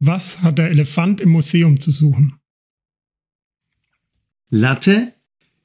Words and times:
Was 0.00 0.42
hat 0.42 0.58
der 0.58 0.70
Elefant 0.70 1.20
im 1.20 1.30
Museum 1.30 1.80
zu 1.80 1.90
suchen? 1.90 2.38
Latte 4.48 5.12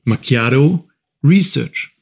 Macchiato 0.05 0.89
Research. 1.23 1.95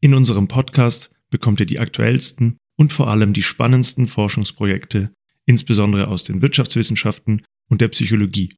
In 0.00 0.14
unserem 0.14 0.48
Podcast 0.48 1.14
bekommt 1.30 1.60
ihr 1.60 1.66
die 1.66 1.78
aktuellsten 1.78 2.56
und 2.74 2.92
vor 2.92 3.08
allem 3.08 3.32
die 3.34 3.44
spannendsten 3.44 4.08
Forschungsprojekte, 4.08 5.12
insbesondere 5.44 6.08
aus 6.08 6.24
den 6.24 6.42
Wirtschaftswissenschaften 6.42 7.44
und 7.68 7.80
der 7.80 7.88
Psychologie. 7.88 8.52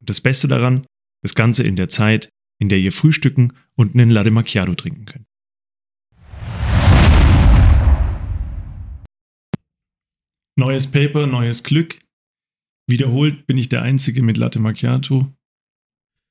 Und 0.00 0.10
das 0.10 0.20
Beste 0.20 0.48
daran, 0.48 0.86
das 1.22 1.36
Ganze 1.36 1.62
in 1.62 1.76
der 1.76 1.88
Zeit, 1.88 2.30
in 2.58 2.68
der 2.68 2.78
ihr 2.78 2.92
frühstücken 2.92 3.52
und 3.76 3.94
einen 3.94 4.10
Latte 4.10 4.30
Macchiato 4.30 4.74
trinken 4.74 5.06
könnt. 5.06 5.26
Neues 10.56 10.90
Paper, 10.90 11.26
neues 11.26 11.62
Glück. 11.62 11.98
Wiederholt 12.88 13.46
bin 13.46 13.58
ich 13.58 13.68
der 13.68 13.82
Einzige 13.82 14.22
mit 14.22 14.36
Latte 14.38 14.58
Macchiato. 14.58 15.32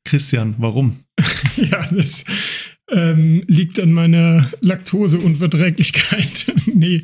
Christian, 0.04 0.56
warum? 0.58 1.04
ja, 1.56 1.86
das 1.92 2.26
ähm, 2.92 3.44
liegt 3.48 3.80
an 3.80 3.92
meiner 3.92 4.50
Laktoseunverträglichkeit. 4.62 6.54
nee, 6.74 7.04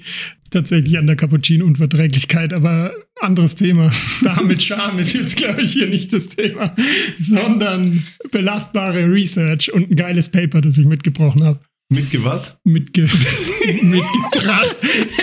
tatsächlich 0.50 0.98
an 0.98 1.08
der 1.08 1.16
Cappuccino-Unverträglichkeit, 1.16 2.54
aber 2.54 2.94
anderes 3.20 3.56
Thema. 3.56 3.90
Da 4.24 4.42
mit 4.42 4.62
Charme 4.64 5.00
ist 5.00 5.14
jetzt, 5.14 5.36
glaube 5.36 5.62
ich, 5.62 5.74
hier 5.74 5.88
nicht 5.88 6.14
das 6.14 6.30
Thema, 6.30 6.76
sondern 7.20 8.04
belastbare 8.32 9.06
Research 9.06 9.74
und 9.74 9.92
ein 9.92 9.96
geiles 9.96 10.30
Paper, 10.30 10.62
das 10.62 10.78
ich 10.78 10.86
mitgebrochen 10.86 11.44
habe. 11.44 11.60
Mitge 11.90 12.24
was? 12.24 12.60
Mitge 12.64 13.04
mitgebracht. 13.82 14.78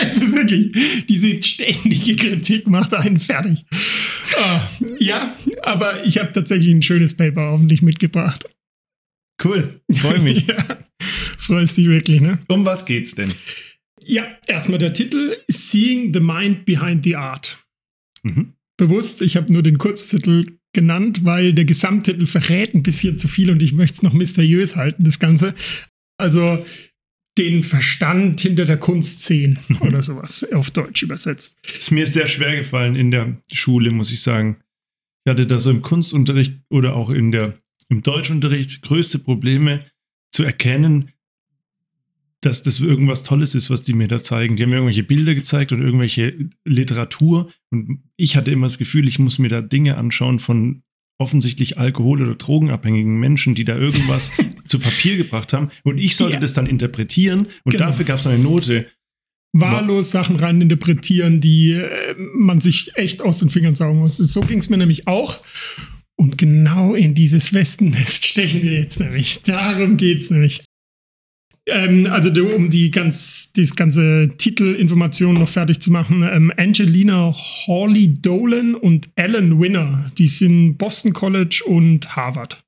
Es 0.06 0.18
ist 0.18 0.34
wirklich, 0.34 0.72
diese 1.08 1.42
ständige 1.42 2.16
Kritik 2.16 2.68
macht 2.68 2.94
einen 2.94 3.18
fertig. 3.18 3.64
Ah, 4.38 4.68
ja, 4.98 5.34
aber 5.62 6.04
ich 6.04 6.18
habe 6.18 6.32
tatsächlich 6.32 6.72
ein 6.72 6.82
schönes 6.82 7.16
Paper 7.16 7.50
hoffentlich 7.50 7.82
mitgebracht. 7.82 8.44
Cool, 9.42 9.80
freue 9.92 10.20
mich. 10.20 10.46
ja, 10.46 10.78
freust 11.36 11.76
dich 11.76 11.86
wirklich, 11.86 12.20
ne? 12.20 12.38
Um 12.48 12.64
was 12.64 12.84
geht's 12.84 13.14
denn? 13.14 13.32
Ja, 14.04 14.26
erstmal 14.46 14.78
der 14.78 14.92
Titel 14.92 15.36
Seeing 15.48 16.12
the 16.12 16.20
Mind 16.20 16.64
Behind 16.64 17.04
the 17.04 17.16
Art. 17.16 17.58
Mhm. 18.22 18.54
Bewusst, 18.76 19.22
ich 19.22 19.36
habe 19.36 19.52
nur 19.52 19.62
den 19.62 19.78
Kurztitel 19.78 20.44
genannt, 20.72 21.24
weil 21.24 21.52
der 21.52 21.64
Gesamttitel 21.64 22.26
verrät 22.26 22.74
ein 22.74 22.82
bisschen 22.82 23.18
zu 23.18 23.28
viel 23.28 23.50
und 23.50 23.62
ich 23.62 23.72
möchte 23.72 23.96
es 23.96 24.02
noch 24.02 24.12
mysteriös 24.12 24.76
halten, 24.76 25.04
das 25.04 25.18
Ganze. 25.18 25.54
Also 26.18 26.64
den 27.38 27.62
Verstand 27.62 28.40
hinter 28.40 28.64
der 28.64 28.76
Kunst 28.76 29.24
sehen 29.24 29.58
oder 29.80 30.02
sowas 30.02 30.46
auf 30.52 30.70
Deutsch 30.70 31.02
übersetzt. 31.02 31.56
Ist 31.78 31.90
mir 31.90 32.06
sehr 32.06 32.26
schwer 32.26 32.56
gefallen 32.56 32.96
in 32.96 33.10
der 33.10 33.36
Schule, 33.52 33.90
muss 33.90 34.12
ich 34.12 34.20
sagen. 34.20 34.58
Ich 35.24 35.30
hatte 35.30 35.46
da 35.46 35.60
so 35.60 35.70
im 35.70 35.82
Kunstunterricht 35.82 36.54
oder 36.70 36.94
auch 36.94 37.10
in 37.10 37.30
der, 37.30 37.58
im 37.90 38.02
Deutschunterricht 38.02 38.82
größte 38.82 39.18
Probleme 39.18 39.80
zu 40.32 40.44
erkennen, 40.44 41.10
dass 42.40 42.62
das 42.62 42.80
irgendwas 42.80 43.22
Tolles 43.22 43.54
ist, 43.54 43.68
was 43.68 43.82
die 43.82 43.92
mir 43.92 44.08
da 44.08 44.22
zeigen. 44.22 44.56
Die 44.56 44.62
haben 44.62 44.70
mir 44.70 44.76
irgendwelche 44.76 45.02
Bilder 45.02 45.34
gezeigt 45.34 45.72
und 45.72 45.82
irgendwelche 45.82 46.48
Literatur. 46.64 47.50
Und 47.70 48.02
ich 48.16 48.36
hatte 48.36 48.50
immer 48.50 48.66
das 48.66 48.78
Gefühl, 48.78 49.08
ich 49.08 49.18
muss 49.18 49.38
mir 49.38 49.48
da 49.48 49.60
Dinge 49.60 49.98
anschauen 49.98 50.38
von 50.38 50.82
offensichtlich 51.18 51.76
alkohol- 51.76 52.22
oder 52.22 52.34
drogenabhängigen 52.34 53.18
Menschen, 53.18 53.54
die 53.54 53.64
da 53.64 53.76
irgendwas 53.76 54.32
zu 54.68 54.78
Papier 54.78 55.18
gebracht 55.18 55.52
haben. 55.52 55.70
Und 55.84 55.98
ich 55.98 56.16
sollte 56.16 56.34
ja. 56.34 56.40
das 56.40 56.54
dann 56.54 56.66
interpretieren. 56.66 57.40
Und 57.64 57.72
genau. 57.72 57.86
dafür 57.86 58.06
gab 58.06 58.20
es 58.20 58.26
eine 58.26 58.42
Note. 58.42 58.86
Wahllos 59.52 60.12
Sachen 60.12 60.36
rein 60.36 60.60
interpretieren, 60.60 61.40
die 61.40 61.72
äh, 61.72 62.14
man 62.16 62.60
sich 62.60 62.92
echt 62.94 63.20
aus 63.20 63.38
den 63.38 63.50
Fingern 63.50 63.74
saugen 63.74 63.98
muss. 63.98 64.16
So 64.16 64.40
ging 64.40 64.60
es 64.60 64.70
mir 64.70 64.78
nämlich 64.78 65.08
auch. 65.08 65.40
Und 66.20 66.36
genau 66.36 66.94
in 66.94 67.14
dieses 67.14 67.54
Wespennest 67.54 68.26
stechen 68.26 68.62
wir 68.62 68.74
jetzt 68.74 69.00
nämlich. 69.00 69.42
Darum 69.42 69.96
geht 69.96 70.20
es 70.20 70.30
nämlich. 70.30 70.62
Ähm, 71.66 72.08
also 72.10 72.28
um 72.54 72.68
die 72.68 72.90
ganz, 72.90 73.52
das 73.54 73.74
ganze 73.74 74.28
Titelinformation 74.36 75.36
noch 75.36 75.48
fertig 75.48 75.80
zu 75.80 75.90
machen, 75.90 76.22
ähm, 76.22 76.52
Angelina 76.58 77.34
Hawley 77.34 78.20
Dolan 78.20 78.74
und 78.74 79.08
Alan 79.16 79.58
Winner, 79.58 80.12
die 80.18 80.26
sind 80.26 80.76
Boston 80.76 81.14
College 81.14 81.62
und 81.64 82.14
Harvard. 82.14 82.62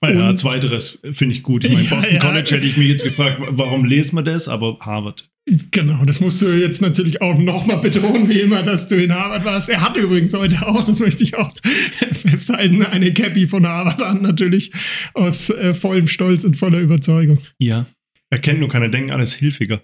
Ah 0.00 0.10
ja, 0.10 0.28
und, 0.30 0.38
zweiteres 0.40 0.98
finde 1.12 1.36
ich 1.36 1.44
gut. 1.44 1.62
Ich 1.62 1.72
meine, 1.72 1.88
Boston 1.88 2.14
ja, 2.14 2.20
College 2.20 2.56
hätte 2.56 2.66
ich 2.66 2.76
mich 2.76 2.88
jetzt 2.88 3.04
gefragt, 3.04 3.40
warum 3.50 3.84
lesen 3.84 4.16
wir 4.16 4.22
das, 4.22 4.48
aber 4.48 4.78
Harvard. 4.80 5.30
Genau, 5.70 6.04
das 6.04 6.20
musst 6.20 6.42
du 6.42 6.48
jetzt 6.48 6.82
natürlich 6.82 7.22
auch 7.22 7.38
nochmal 7.38 7.78
betonen, 7.78 8.28
wie 8.28 8.40
immer, 8.40 8.62
dass 8.62 8.88
du 8.88 9.02
in 9.02 9.14
Harvard 9.14 9.44
warst. 9.44 9.68
Er 9.68 9.80
hat 9.80 9.96
übrigens 9.96 10.34
heute 10.34 10.66
auch, 10.66 10.84
das 10.84 11.00
möchte 11.00 11.24
ich 11.24 11.36
auch 11.36 11.52
festhalten, 12.12 12.82
eine 12.82 13.12
Cappy 13.12 13.46
von 13.46 13.66
Harvard 13.66 14.02
an, 14.02 14.20
natürlich 14.22 14.72
aus 15.14 15.48
äh, 15.50 15.72
vollem 15.72 16.06
Stolz 16.06 16.44
und 16.44 16.56
voller 16.56 16.80
Überzeugung. 16.80 17.38
Ja, 17.58 17.86
Erkennt 18.30 18.60
nur 18.60 18.68
keiner, 18.68 18.88
denken 18.88 19.10
alles 19.10 19.34
hilfiger. 19.34 19.82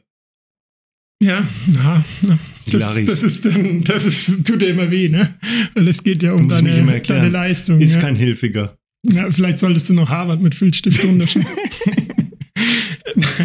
Ja, 1.22 1.46
na, 1.66 2.04
na 2.22 2.38
das, 2.70 3.02
das, 3.04 3.22
ist 3.22 3.46
dann, 3.46 3.84
das 3.84 4.04
ist, 4.04 4.44
tut 4.46 4.60
dir 4.60 4.68
immer 4.68 4.90
weh, 4.90 5.08
ne? 5.08 5.34
Weil 5.74 5.88
es 5.88 6.02
geht 6.02 6.22
ja 6.22 6.32
um 6.32 6.48
deine, 6.48 7.00
deine 7.00 7.28
Leistung. 7.28 7.80
Ist 7.80 7.94
ja? 7.94 8.00
kein 8.02 8.16
Hilfiger. 8.16 8.76
Ja, 9.06 9.30
vielleicht 9.30 9.58
solltest 9.58 9.88
du 9.88 9.94
noch 9.94 10.08
Harvard 10.08 10.42
mit 10.42 10.54
Filzstift 10.54 11.04
unterschreiben. 11.04 11.46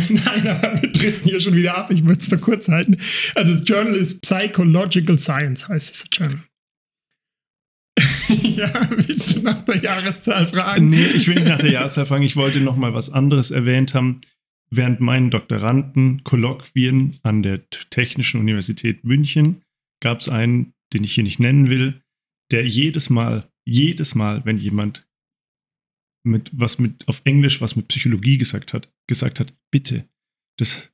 Nein, 0.25 0.47
aber 0.47 0.81
wir 0.81 0.91
driften 0.91 1.29
hier 1.29 1.39
schon 1.39 1.55
wieder 1.55 1.77
ab. 1.77 1.91
Ich 1.91 2.03
würde 2.05 2.19
es 2.19 2.29
da 2.29 2.37
kurz 2.37 2.67
halten. 2.67 2.97
Also 3.35 3.55
das 3.55 3.67
Journal 3.67 3.95
ist 3.95 4.21
Psychological 4.21 5.19
Science, 5.19 5.67
heißt 5.67 5.95
es 5.95 6.05
Journal. 6.11 6.43
ja, 8.55 8.89
willst 8.89 9.35
du 9.35 9.41
nach 9.41 9.63
der 9.65 9.77
Jahreszahl 9.77 10.47
fragen? 10.47 10.89
Nee, 10.89 11.05
ich 11.15 11.27
will 11.27 11.35
nicht 11.35 11.47
nach 11.47 11.57
der 11.57 11.71
Jahreszahl 11.71 12.05
fragen. 12.05 12.23
Ich 12.23 12.35
wollte 12.35 12.59
noch 12.59 12.77
mal 12.77 12.93
was 12.93 13.11
anderes 13.11 13.51
erwähnt 13.51 13.93
haben 13.93 14.21
während 14.69 14.99
meinen 14.99 15.29
Doktoranden-Kolloquien 15.29 17.19
an 17.23 17.43
der 17.43 17.67
Technischen 17.69 18.39
Universität 18.39 19.03
München 19.03 19.63
gab 20.01 20.21
es 20.21 20.29
einen, 20.29 20.73
den 20.93 21.03
ich 21.03 21.13
hier 21.13 21.23
nicht 21.23 21.39
nennen 21.39 21.69
will, 21.69 22.01
der 22.51 22.65
jedes 22.65 23.09
Mal, 23.09 23.49
jedes 23.65 24.15
Mal, 24.15 24.45
wenn 24.45 24.57
jemand 24.57 25.07
mit 26.23 26.51
was 26.53 26.79
mit 26.79 27.07
auf 27.07 27.21
Englisch 27.23 27.61
was 27.61 27.75
mit 27.75 27.87
Psychologie 27.87 28.37
gesagt 28.37 28.73
hat, 28.73 28.89
gesagt 29.09 29.41
hat, 29.41 29.53
bitte, 29.71 30.07
das, 30.57 30.91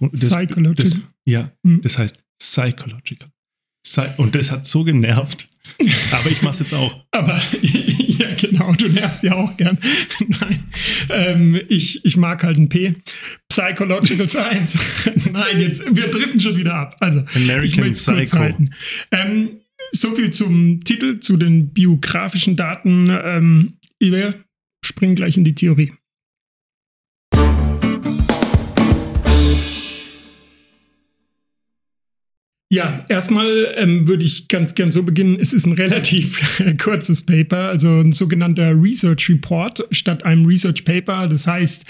das, 0.00 0.12
Psychological. 0.12 0.74
das 0.74 1.08
ja, 1.24 1.52
mhm. 1.62 1.82
das 1.82 1.98
heißt 1.98 2.18
psychological. 2.40 3.30
Und 4.16 4.34
das 4.34 4.50
hat 4.50 4.66
so 4.66 4.84
genervt. 4.84 5.46
Aber 6.10 6.30
ich 6.30 6.42
mach's 6.42 6.58
jetzt 6.60 6.74
auch. 6.74 7.04
Aber 7.10 7.40
ja, 7.62 8.34
genau, 8.34 8.72
du 8.72 8.88
nervst 8.88 9.22
ja 9.22 9.34
auch 9.34 9.56
gern. 9.56 9.78
Nein, 10.26 10.64
ähm, 11.10 11.60
ich, 11.68 12.04
ich 12.04 12.16
mag 12.16 12.42
halt 12.42 12.58
ein 12.58 12.68
P. 12.68 12.94
Psychological 13.48 14.28
Science. 14.28 14.78
Nein, 15.30 15.60
jetzt, 15.60 15.84
wir 15.84 16.08
driften 16.08 16.40
schon 16.40 16.56
wieder 16.56 16.74
ab. 16.74 16.96
Also, 17.00 17.24
American 17.34 17.84
ich 17.84 17.92
Psycho. 17.92 18.54
Ähm, 19.10 19.60
so 19.92 20.14
viel 20.14 20.30
zum 20.30 20.80
Titel, 20.84 21.20
zu 21.20 21.36
den 21.36 21.72
biografischen 21.72 22.56
Daten. 22.56 23.08
Ähm, 23.10 23.78
wir 24.00 24.34
springen 24.84 25.14
gleich 25.14 25.36
in 25.36 25.44
die 25.44 25.54
Theorie. 25.54 25.92
Ja, 32.70 33.04
erstmal 33.08 33.74
ähm, 33.76 34.06
würde 34.08 34.26
ich 34.26 34.48
ganz 34.48 34.74
gern 34.74 34.90
so 34.90 35.02
beginnen. 35.02 35.38
Es 35.40 35.54
ist 35.54 35.64
ein 35.64 35.72
relativ 35.72 36.62
kurzes 36.82 37.24
Paper, 37.24 37.68
also 37.68 38.00
ein 38.00 38.12
sogenannter 38.12 38.74
Research 38.80 39.30
Report 39.30 39.86
statt 39.90 40.22
einem 40.24 40.44
Research 40.44 40.84
Paper. 40.84 41.28
Das 41.28 41.46
heißt, 41.46 41.86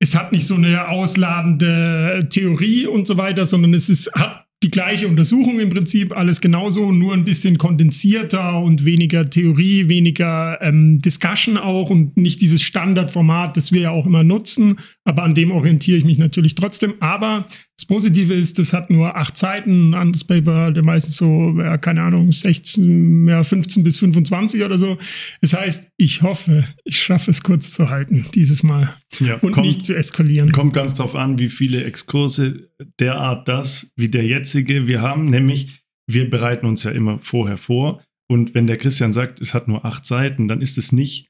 es 0.00 0.14
hat 0.14 0.32
nicht 0.32 0.46
so 0.46 0.54
eine 0.54 0.88
ausladende 0.88 2.26
Theorie 2.30 2.86
und 2.86 3.06
so 3.06 3.18
weiter, 3.18 3.44
sondern 3.44 3.74
es 3.74 3.90
ist, 3.90 4.10
hat 4.14 4.46
die 4.62 4.70
gleiche 4.70 5.06
Untersuchung 5.06 5.60
im 5.60 5.70
Prinzip, 5.70 6.16
alles 6.16 6.40
genauso, 6.40 6.90
nur 6.90 7.14
ein 7.14 7.24
bisschen 7.24 7.58
kondensierter 7.58 8.58
und 8.60 8.84
weniger 8.84 9.28
Theorie, 9.30 9.88
weniger 9.88 10.58
ähm, 10.60 10.98
Discussion 10.98 11.56
auch 11.56 11.90
und 11.90 12.16
nicht 12.16 12.40
dieses 12.40 12.62
Standardformat, 12.62 13.56
das 13.56 13.70
wir 13.70 13.82
ja 13.82 13.90
auch 13.90 14.06
immer 14.06 14.24
nutzen. 14.24 14.78
Aber 15.08 15.22
an 15.22 15.34
dem 15.34 15.52
orientiere 15.52 15.96
ich 15.96 16.04
mich 16.04 16.18
natürlich 16.18 16.54
trotzdem. 16.54 16.92
Aber 17.00 17.48
das 17.78 17.86
Positive 17.86 18.34
ist, 18.34 18.58
das 18.58 18.74
hat 18.74 18.90
nur 18.90 19.16
acht 19.16 19.38
Seiten. 19.38 19.92
Ein 19.92 19.94
anderes 19.94 20.22
Paper, 20.22 20.70
der 20.70 20.84
meistens 20.84 21.16
so, 21.16 21.54
ja, 21.56 21.78
keine 21.78 22.02
Ahnung, 22.02 22.30
16, 22.30 23.26
ja, 23.26 23.42
15 23.42 23.84
bis 23.84 24.00
25 24.00 24.62
oder 24.62 24.76
so. 24.76 24.98
Das 25.40 25.54
heißt, 25.54 25.88
ich 25.96 26.20
hoffe, 26.20 26.68
ich 26.84 27.00
schaffe 27.02 27.30
es 27.30 27.42
kurz 27.42 27.72
zu 27.72 27.88
halten 27.88 28.26
dieses 28.34 28.62
Mal 28.62 28.94
ja, 29.20 29.36
und 29.36 29.52
kommt, 29.52 29.66
nicht 29.66 29.86
zu 29.86 29.96
eskalieren. 29.96 30.52
Kommt 30.52 30.74
ganz 30.74 30.96
drauf 30.96 31.16
an, 31.16 31.38
wie 31.38 31.48
viele 31.48 31.84
Exkurse 31.84 32.68
derart 33.00 33.48
das 33.48 33.90
wie 33.96 34.10
der 34.10 34.26
jetzige 34.26 34.88
wir 34.88 35.00
haben. 35.00 35.24
Nämlich, 35.24 35.84
wir 36.06 36.28
bereiten 36.28 36.66
uns 36.66 36.84
ja 36.84 36.90
immer 36.90 37.18
vorher 37.20 37.56
vor. 37.56 38.02
Und 38.30 38.54
wenn 38.54 38.66
der 38.66 38.76
Christian 38.76 39.14
sagt, 39.14 39.40
es 39.40 39.54
hat 39.54 39.68
nur 39.68 39.86
acht 39.86 40.04
Seiten, 40.04 40.48
dann 40.48 40.60
ist 40.60 40.76
es 40.76 40.92
nicht 40.92 41.27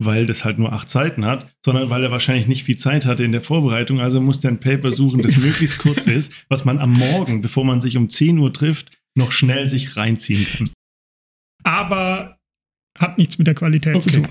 weil 0.00 0.26
das 0.26 0.44
halt 0.44 0.58
nur 0.58 0.72
acht 0.72 0.88
Seiten 0.90 1.24
hat, 1.24 1.48
sondern 1.64 1.90
weil 1.90 2.02
er 2.02 2.10
wahrscheinlich 2.10 2.46
nicht 2.48 2.64
viel 2.64 2.76
Zeit 2.76 3.06
hatte 3.06 3.22
in 3.24 3.32
der 3.32 3.40
Vorbereitung. 3.42 4.00
Also 4.00 4.20
musste 4.20 4.48
er 4.48 4.52
ein 4.52 4.60
Paper 4.60 4.90
suchen, 4.92 5.22
das 5.22 5.36
möglichst 5.36 5.78
kurz 5.78 6.06
ist, 6.08 6.32
was 6.48 6.64
man 6.64 6.78
am 6.78 6.92
Morgen, 6.92 7.40
bevor 7.42 7.64
man 7.64 7.80
sich 7.80 7.96
um 7.96 8.08
10 8.08 8.38
Uhr 8.38 8.52
trifft, 8.52 8.90
noch 9.14 9.30
schnell 9.32 9.68
sich 9.68 9.96
reinziehen 9.96 10.46
kann. 10.56 10.70
Aber 11.64 12.38
hat 12.98 13.18
nichts 13.18 13.38
mit 13.38 13.46
der 13.46 13.54
Qualität 13.54 13.94
Okay. 13.96 14.02
zu 14.04 14.10
tun. 14.10 14.28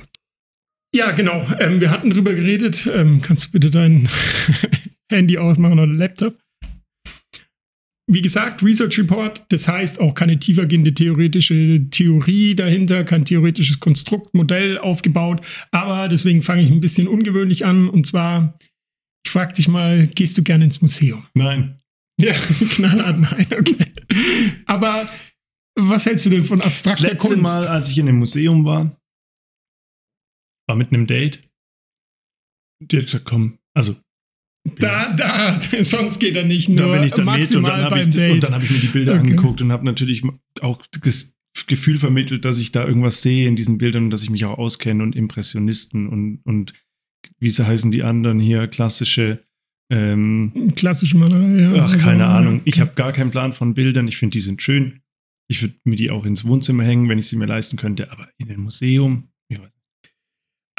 Ja, 0.94 1.12
genau. 1.12 1.46
Ähm, 1.60 1.80
wir 1.82 1.92
hatten 1.92 2.10
drüber 2.10 2.34
geredet. 2.34 2.90
Ähm, 2.92 3.22
kannst 3.22 3.48
du 3.48 3.52
bitte 3.52 3.70
dein 3.70 4.10
Handy 5.12 5.38
ausmachen 5.38 5.80
oder 5.80 5.86
Laptop? 5.92 6.36
Wie 8.12 8.24
gesagt, 8.24 8.64
Research 8.64 8.98
Report, 8.98 9.46
das 9.50 9.68
heißt 9.68 10.00
auch 10.00 10.16
keine 10.16 10.40
tiefergehende 10.40 10.96
theoretische 10.96 11.88
Theorie 11.92 12.56
dahinter, 12.56 13.04
kein 13.04 13.24
theoretisches 13.24 13.80
Konstrukt, 13.80 14.34
Modell 14.34 14.80
aufgebaut. 14.80 15.46
Aber 15.70 16.08
deswegen 16.08 16.42
fange 16.42 16.64
ich 16.64 16.72
ein 16.72 16.82
bisschen 16.82 17.08
ungewöhnlich 17.08 17.66
an. 17.66 17.88
Und 17.88 18.08
zwar, 18.08 18.58
ich 19.24 19.30
frage 19.30 19.54
dich 19.54 19.68
mal, 19.68 20.08
gehst 20.08 20.36
du 20.40 20.44
gerne 20.44 20.66
ins 20.66 20.82
Museum? 20.82 21.28
Nein. 21.36 21.78
Ja, 22.20 22.34
knallhart 22.72 23.20
nein, 23.20 23.48
okay. 23.52 23.94
Aber 24.66 25.08
was 25.76 26.08
hältst 26.08 26.26
du 26.26 26.32
denn 26.32 26.44
von 26.44 26.58
Das 26.58 26.66
abstrakter 26.66 27.04
letzte 27.04 27.18
Kunst? 27.18 27.44
Mal, 27.44 27.68
als 27.68 27.90
ich 27.90 27.98
in 28.00 28.08
einem 28.08 28.18
Museum 28.18 28.66
war, 28.66 29.00
war 30.68 30.76
mit 30.76 30.92
einem 30.92 31.06
Date. 31.06 31.42
Die 32.82 32.98
hat 32.98 33.06
gesagt, 33.06 33.26
komm, 33.26 33.60
also 33.76 33.96
Da, 34.78 35.14
da, 35.14 35.60
sonst 35.84 36.20
geht 36.20 36.36
er 36.36 36.46
nicht 36.46 36.70
nur 36.70 36.78
da 36.88 36.94
bin 36.94 37.04
ich 37.04 37.12
dann 37.12 37.28
und 37.28 37.34
maximal 37.34 37.72
dann 37.72 37.82
habe 37.86 37.96
beim 37.96 38.10
ich, 38.10 38.16
Date. 38.16 38.32
und 38.34 38.44
dann 38.44 38.54
hab 38.54 38.64
ich 38.64 38.72
mir 38.72 38.80
die 38.80 38.88
Bilder 38.88 39.12
Okay. 39.14 39.22
angeguckt 39.22 39.62
und 39.62 39.72
habe 39.72 39.86
natürlich 39.86 40.24
auch 40.62 40.82
das 41.02 41.36
Gefühl 41.68 41.98
vermittelt, 41.98 42.46
dass 42.46 42.60
ich 42.60 42.72
da 42.72 42.86
irgendwas 42.86 43.22
sehe 43.22 43.48
in 43.48 43.56
diesen 43.56 43.78
Bildern 43.78 44.06
und 44.06 44.10
dass 44.12 44.24
ich 44.24 44.30
mich 44.30 44.46
auch 44.46 44.58
auskenne 44.58 45.04
und 45.04 45.16
Impressionisten 45.16 46.08
und, 46.08 46.40
und 46.44 46.74
wie 47.40 47.50
sie 47.50 47.66
heißen 47.66 47.92
die 47.92 48.04
anderen 48.04 48.40
hier, 48.40 48.68
klassische, 48.68 49.40
ähm, 49.92 50.52
Klassische 50.76 51.18
Malerei, 51.18 51.62
ja. 51.62 51.74
ach, 51.76 51.82
Also, 51.94 51.98
keine 51.98 52.28
Ahnung. 52.28 52.58
ja. 52.58 52.62
Ich 52.66 52.80
habe 52.80 52.92
gar 52.96 53.12
keinen 53.12 53.32
Plan 53.32 53.54
von 53.54 53.74
Bildern. 53.74 54.08
Ich 54.08 54.18
finde, 54.18 54.34
die 54.34 54.40
sind 54.42 54.62
schön. 54.62 55.02
Ich 55.48 55.62
würde 55.64 55.76
mir 55.84 55.96
die 55.96 56.12
auch 56.12 56.26
ins 56.26 56.46
Wohnzimmer 56.46 56.84
hängen, 56.84 57.10
wenn 57.10 57.18
ich 57.20 57.28
sie 57.28 57.36
mir 57.36 57.48
leisten 57.48 57.76
könnte, 57.78 58.12
aber 58.12 58.30
in 58.38 58.50
ein 58.52 58.60
Museum. 58.60 59.30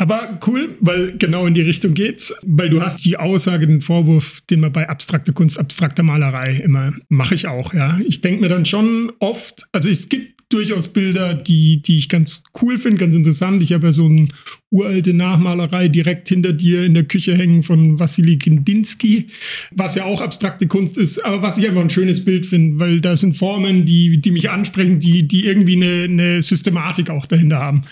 Aber 0.01 0.41
cool, 0.47 0.77
weil 0.81 1.19
genau 1.19 1.45
in 1.45 1.53
die 1.53 1.61
Richtung 1.61 1.93
geht's. 1.93 2.33
Weil 2.43 2.71
du 2.71 2.81
hast 2.81 3.05
die 3.05 3.19
Aussage, 3.19 3.67
den 3.67 3.83
Vorwurf, 3.83 4.41
den 4.49 4.61
man 4.61 4.73
bei 4.73 4.89
abstrakter 4.89 5.35
Kunst, 5.35 5.61
abstrakter 5.61 6.03
Malerei 6.03 6.57
immer 6.57 6.95
mache 7.11 7.35
ich 7.35 7.47
auch, 7.47 7.75
ja. 7.75 8.01
Ich 8.07 8.23
denke 8.23 8.41
mir 8.41 8.49
dann 8.49 8.65
schon 8.65 9.13
oft, 9.19 9.69
also 9.73 9.91
es 9.91 10.09
gibt 10.09 10.41
durchaus 10.49 10.89
Bilder, 10.89 11.35
die, 11.35 11.83
die 11.83 11.99
ich 11.99 12.09
ganz 12.09 12.43
cool 12.63 12.79
finde, 12.79 12.97
ganz 12.97 13.15
interessant. 13.15 13.63
Ich 13.63 13.75
habe 13.75 13.89
ja 13.89 13.93
so 13.93 14.07
eine 14.07 14.27
uralte 14.71 15.13
Nachmalerei 15.13 15.89
direkt 15.89 16.31
hinter 16.31 16.55
dir 16.55 16.83
in 16.85 16.95
der 16.95 17.05
Küche 17.05 17.37
hängen 17.37 17.63
von 17.63 18.01
Wassily 18.01 18.39
Kandinsky, 18.39 19.27
was 19.71 19.97
ja 19.97 20.07
auch 20.07 20.23
abstrakte 20.23 20.67
Kunst 20.67 20.97
ist, 20.97 21.23
aber 21.23 21.43
was 21.43 21.59
ich 21.59 21.69
einfach 21.69 21.83
ein 21.83 21.91
schönes 21.91 22.25
Bild 22.25 22.47
finde, 22.47 22.81
weil 22.81 23.03
da 23.03 23.17
sind 23.17 23.35
Formen, 23.35 23.85
die, 23.85 24.19
die 24.23 24.31
mich 24.31 24.49
ansprechen, 24.49 24.99
die, 24.99 25.29
die 25.29 25.45
irgendwie 25.45 25.77
eine, 25.77 26.05
eine 26.05 26.43
Systematik 26.43 27.11
auch 27.11 27.27
dahinter 27.27 27.59
haben. 27.59 27.83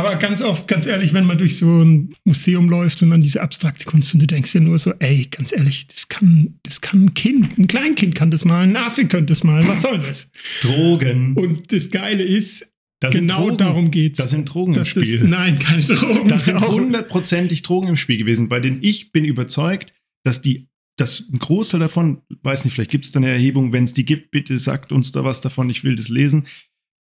Aber 0.00 0.16
ganz 0.16 0.40
oft, 0.40 0.66
ganz 0.66 0.86
ehrlich, 0.86 1.12
wenn 1.14 1.24
man 1.26 1.36
durch 1.38 1.56
so 1.58 1.82
ein 1.82 2.14
Museum 2.24 2.68
läuft 2.70 3.02
und 3.02 3.10
dann 3.10 3.20
diese 3.20 3.42
abstrakte 3.42 3.84
Kunst 3.84 4.14
und 4.14 4.20
du 4.20 4.26
denkst 4.26 4.54
ja 4.54 4.60
nur 4.60 4.78
so, 4.78 4.92
ey, 4.98 5.26
ganz 5.30 5.52
ehrlich, 5.52 5.86
das 5.88 6.08
kann, 6.08 6.58
das 6.62 6.80
kann 6.80 7.04
ein 7.04 7.14
Kind, 7.14 7.58
ein 7.58 7.66
Kleinkind 7.66 8.14
kann 8.14 8.30
das 8.30 8.44
malen, 8.44 8.70
ein 8.76 8.82
Affe 8.82 9.06
könnte 9.06 9.26
das 9.32 9.44
malen, 9.44 9.68
was 9.68 9.82
soll 9.82 9.98
das? 9.98 10.30
Drogen. 10.62 11.34
Und 11.34 11.70
das 11.72 11.90
Geile 11.90 12.22
ist, 12.22 12.66
Da 13.00 13.12
sind 13.12 13.28
genau 13.28 13.46
Drogen. 13.48 13.58
darum 13.58 13.90
geht's. 13.90 14.18
Da 14.18 14.26
sind 14.26 14.46
Drogen 14.46 14.72
im 14.72 14.78
dass 14.78 14.94
das, 14.94 15.06
Spiel. 15.06 15.24
nein, 15.24 15.58
keine 15.58 15.82
Drogen. 15.82 16.28
Da 16.28 16.38
sind 16.40 16.60
hundertprozentig 16.60 17.62
Drogen 17.62 17.88
im 17.88 17.96
Spiel 17.96 18.16
gewesen, 18.16 18.48
bei 18.48 18.60
denen 18.60 18.78
ich 18.82 19.12
bin 19.12 19.24
überzeugt, 19.24 19.92
dass 20.24 20.40
die, 20.42 20.68
dass 20.96 21.24
ein 21.32 21.38
Großteil 21.38 21.80
davon, 21.80 22.22
weiß 22.42 22.64
nicht, 22.64 22.74
vielleicht 22.74 22.90
gibt 22.90 23.04
es 23.04 23.12
da 23.12 23.18
eine 23.20 23.28
Erhebung, 23.30 23.72
wenn 23.72 23.84
es 23.84 23.94
die 23.94 24.04
gibt, 24.04 24.30
bitte 24.30 24.58
sagt 24.58 24.92
uns 24.92 25.12
da 25.12 25.24
was 25.24 25.40
davon, 25.40 25.68
ich 25.70 25.84
will 25.84 25.96
das 25.96 26.08
lesen, 26.08 26.46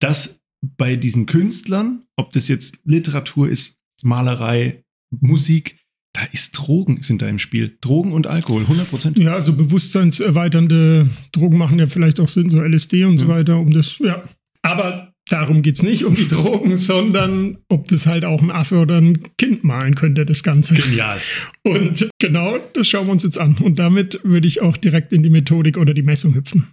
dass 0.00 0.40
bei 0.76 0.96
diesen 0.96 1.26
Künstlern, 1.26 2.02
ob 2.16 2.32
das 2.32 2.48
jetzt 2.48 2.78
Literatur 2.84 3.48
ist, 3.48 3.78
Malerei, 4.02 4.82
Musik, 5.20 5.78
da 6.12 6.22
ist 6.32 6.52
Drogen, 6.52 7.02
sind 7.02 7.20
da 7.22 7.28
im 7.28 7.38
Spiel. 7.38 7.76
Drogen 7.82 8.12
und 8.12 8.26
Alkohol, 8.26 8.62
100 8.62 8.88
Prozent. 8.88 9.18
Ja, 9.18 9.40
so 9.40 9.52
bewusstseinserweiternde 9.52 11.08
Drogen 11.32 11.58
machen 11.58 11.78
ja 11.78 11.86
vielleicht 11.86 12.20
auch 12.20 12.28
Sinn, 12.28 12.50
so 12.50 12.60
LSD 12.62 13.04
und 13.04 13.18
so 13.18 13.26
Mhm. 13.26 13.28
weiter, 13.28 13.58
um 13.58 13.70
das, 13.70 13.98
ja. 13.98 14.22
Aber 14.62 15.12
darum 15.28 15.62
geht's 15.62 15.82
nicht, 15.82 16.04
um 16.04 16.14
die 16.14 16.28
Drogen, 16.28 16.78
sondern 16.78 17.58
ob 17.68 17.88
das 17.88 18.06
halt 18.06 18.24
auch 18.24 18.42
ein 18.42 18.50
Affe 18.50 18.78
oder 18.78 18.98
ein 19.00 19.18
Kind 19.36 19.62
malen 19.64 19.94
könnte, 19.94 20.24
das 20.24 20.42
Ganze. 20.42 20.74
Genial. 20.74 21.20
Und 21.64 22.08
genau 22.18 22.58
das 22.72 22.88
schauen 22.88 23.06
wir 23.06 23.12
uns 23.12 23.22
jetzt 23.22 23.38
an. 23.38 23.56
Und 23.58 23.78
damit 23.78 24.20
würde 24.24 24.46
ich 24.46 24.62
auch 24.62 24.76
direkt 24.76 25.12
in 25.12 25.22
die 25.22 25.30
Methodik 25.30 25.76
oder 25.78 25.94
die 25.94 26.02
Messung 26.02 26.34
hüpfen. 26.34 26.68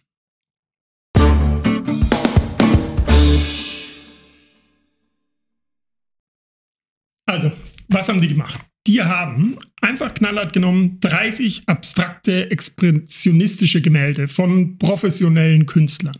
Was 8.03 8.09
haben 8.09 8.21
die 8.21 8.27
gemacht? 8.27 8.59
Die 8.85 9.01
haben 9.01 9.57
einfach 9.79 10.13
knallhart 10.13 10.51
genommen 10.51 10.99
30 10.99 11.63
abstrakte, 11.67 12.51
expressionistische 12.51 13.81
Gemälde 13.81 14.27
von 14.27 14.77
professionellen 14.77 15.65
Künstlern. 15.65 16.17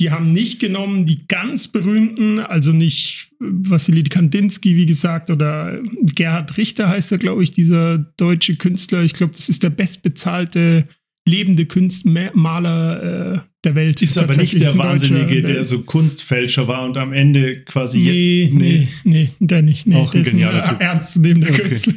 Die 0.00 0.10
haben 0.10 0.26
nicht 0.26 0.58
genommen 0.58 1.06
die 1.06 1.26
ganz 1.28 1.68
berühmten, 1.68 2.40
also 2.40 2.72
nicht 2.72 3.30
Wassily 3.38 4.02
Kandinsky, 4.02 4.74
wie 4.74 4.86
gesagt, 4.86 5.30
oder 5.30 5.80
Gerhard 6.02 6.56
Richter 6.56 6.88
heißt 6.88 7.12
er, 7.12 7.18
glaube 7.18 7.44
ich, 7.44 7.52
dieser 7.52 7.98
deutsche 7.98 8.56
Künstler. 8.56 9.04
Ich 9.04 9.12
glaube, 9.12 9.34
das 9.36 9.48
ist 9.48 9.62
der 9.62 9.70
bestbezahlte 9.70 10.88
lebende 11.28 11.66
Kunstmaler 11.66 13.34
äh, 13.34 13.38
der 13.64 13.74
Welt. 13.74 14.00
Ist 14.00 14.16
aber 14.16 14.36
nicht 14.36 14.54
der 14.54 14.62
ist 14.62 14.74
ein 14.74 14.78
Wahnsinnige, 14.78 15.42
der 15.42 15.64
so 15.64 15.80
Kunstfälscher 15.80 16.68
war 16.68 16.84
und 16.84 16.96
am 16.96 17.12
Ende 17.12 17.62
quasi. 17.64 17.98
Nee, 17.98 18.50
nee, 18.52 18.88
nee, 19.04 19.30
der 19.40 19.62
nicht. 19.62 19.86
Nee, 19.86 19.96
Auch 19.96 20.06
ein 20.06 20.12
der 20.12 20.20
ist 20.22 20.30
genialer 20.30 20.62
ein 20.62 20.68
Typ. 20.70 20.80
ernstzunehmender 20.80 21.50
Okay. 21.50 21.62
Künstler. 21.62 21.94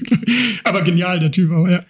Aber 0.64 0.82
genial, 0.82 1.20
der 1.20 1.32
Typ 1.32 1.52
auch, 1.52 1.68
ja. 1.68 1.86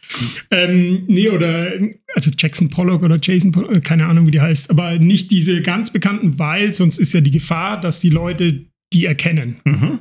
Ähm, 0.51 1.03
nee, 1.07 1.29
oder 1.29 1.71
also 2.13 2.29
Jackson 2.37 2.69
Pollock 2.69 3.03
oder 3.03 3.17
Jason 3.21 3.51
Pollock, 3.51 3.73
äh, 3.73 3.79
keine 3.79 4.05
Ahnung, 4.07 4.27
wie 4.27 4.31
die 4.31 4.41
heißt, 4.41 4.69
aber 4.69 4.99
nicht 4.99 5.31
diese 5.31 5.61
ganz 5.61 5.91
bekannten, 5.93 6.37
weil 6.39 6.73
sonst 6.73 6.97
ist 6.99 7.13
ja 7.13 7.21
die 7.21 7.31
Gefahr, 7.31 7.79
dass 7.79 8.01
die 8.01 8.09
Leute 8.09 8.65
die 8.91 9.05
erkennen. 9.05 9.57
Mhm. 9.63 9.99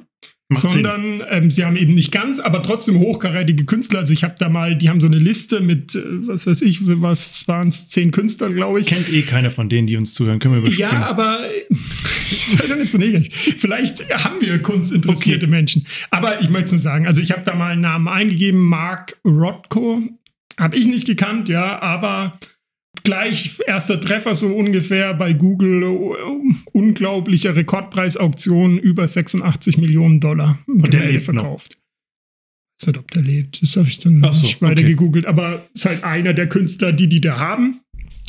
Macht 0.51 0.71
sondern 0.71 1.23
ähm, 1.29 1.51
sie 1.51 1.63
haben 1.67 1.77
eben 1.77 1.93
nicht 1.93 2.11
ganz, 2.11 2.41
aber 2.41 2.63
trotzdem 2.63 2.99
hochkarätige 2.99 3.67
Künstler. 3.67 3.99
Also 4.01 4.15
ich 4.15 4.25
habe 4.25 4.35
da 4.39 4.49
mal, 4.49 4.77
die 4.77 4.89
haben 4.89 4.99
so 4.99 5.07
eine 5.07 5.19
Liste 5.19 5.61
mit, 5.61 5.95
äh, 5.95 6.01
was 6.27 6.47
weiß 6.47 6.63
ich, 6.63 6.87
was 6.87 7.47
waren 7.49 7.69
es, 7.69 7.91
zehn 7.91 8.13
Künstler, 8.13 8.49
glaube 8.49 8.81
ich. 8.81 8.87
Kennt 8.87 9.13
eh 9.13 9.21
keiner 9.21 9.51
von 9.51 9.69
denen, 9.69 9.87
die 9.87 9.99
uns 9.99 10.15
zuhören. 10.15 10.39
Können 10.39 10.55
wir 10.55 10.61
überspringen. 10.61 10.91
Ja, 10.91 11.07
aber 11.07 11.41
sei 12.31 12.67
doch 12.67 12.77
nicht 12.77 12.91
so 12.91 12.97
negativ. 12.97 13.57
Vielleicht 13.59 14.09
haben 14.25 14.41
wir 14.41 14.59
kunstinteressierte 14.63 15.47
Menschen. 15.47 15.87
Aber 16.11 16.41
ich 16.41 16.49
möchte 16.49 16.71
nur 16.71 16.81
sagen, 16.81 17.07
also 17.07 17.21
ich 17.21 17.33
habe 17.33 17.43
da 17.45 17.55
mal 17.55 17.73
einen 17.73 17.83
Namen 17.83 18.09
eingegeben, 18.09 18.61
Mark 18.61 19.19
Rothko. 19.27 20.03
Habe 20.59 20.77
ich 20.77 20.87
nicht 20.87 21.07
gekannt, 21.07 21.51
ja, 21.51 21.79
aber 21.83 22.39
gleich 23.09 23.59
erster 23.67 23.99
Treffer 24.03 24.35
so 24.35 24.49
ungefähr 24.49 25.15
bei 25.15 25.33
Google. 25.33 25.83
uh, 25.83 26.15
Unglaublicher 26.73 27.57
Rekordpreisauktion, 27.57 28.79
über 28.79 29.07
86 29.07 29.79
Millionen 29.79 30.21
Dollar 30.21 30.59
der 30.67 30.91
Gemälde 30.91 31.13
lebt 31.13 31.29
noch. 31.29 31.43
verkauft. 31.43 31.79
Ich 32.81 32.87
weiß 32.87 32.95
nicht, 32.95 32.99
ob 32.99 33.11
der 33.11 33.23
lebt. 33.23 33.63
Das 33.63 33.77
habe 33.77 33.89
ich 33.89 33.99
dann 34.01 34.23
so, 34.31 34.43
nicht 34.43 34.61
weiter 34.61 34.81
okay. 34.81 34.91
gegoogelt. 34.91 35.25
Aber 35.25 35.67
ist 35.73 35.87
halt 35.87 36.05
einer 36.05 36.35
der 36.35 36.51
Künstler, 36.51 36.93
die 36.93 37.09
die 37.09 37.23
da 37.23 37.39
haben. 37.39 37.81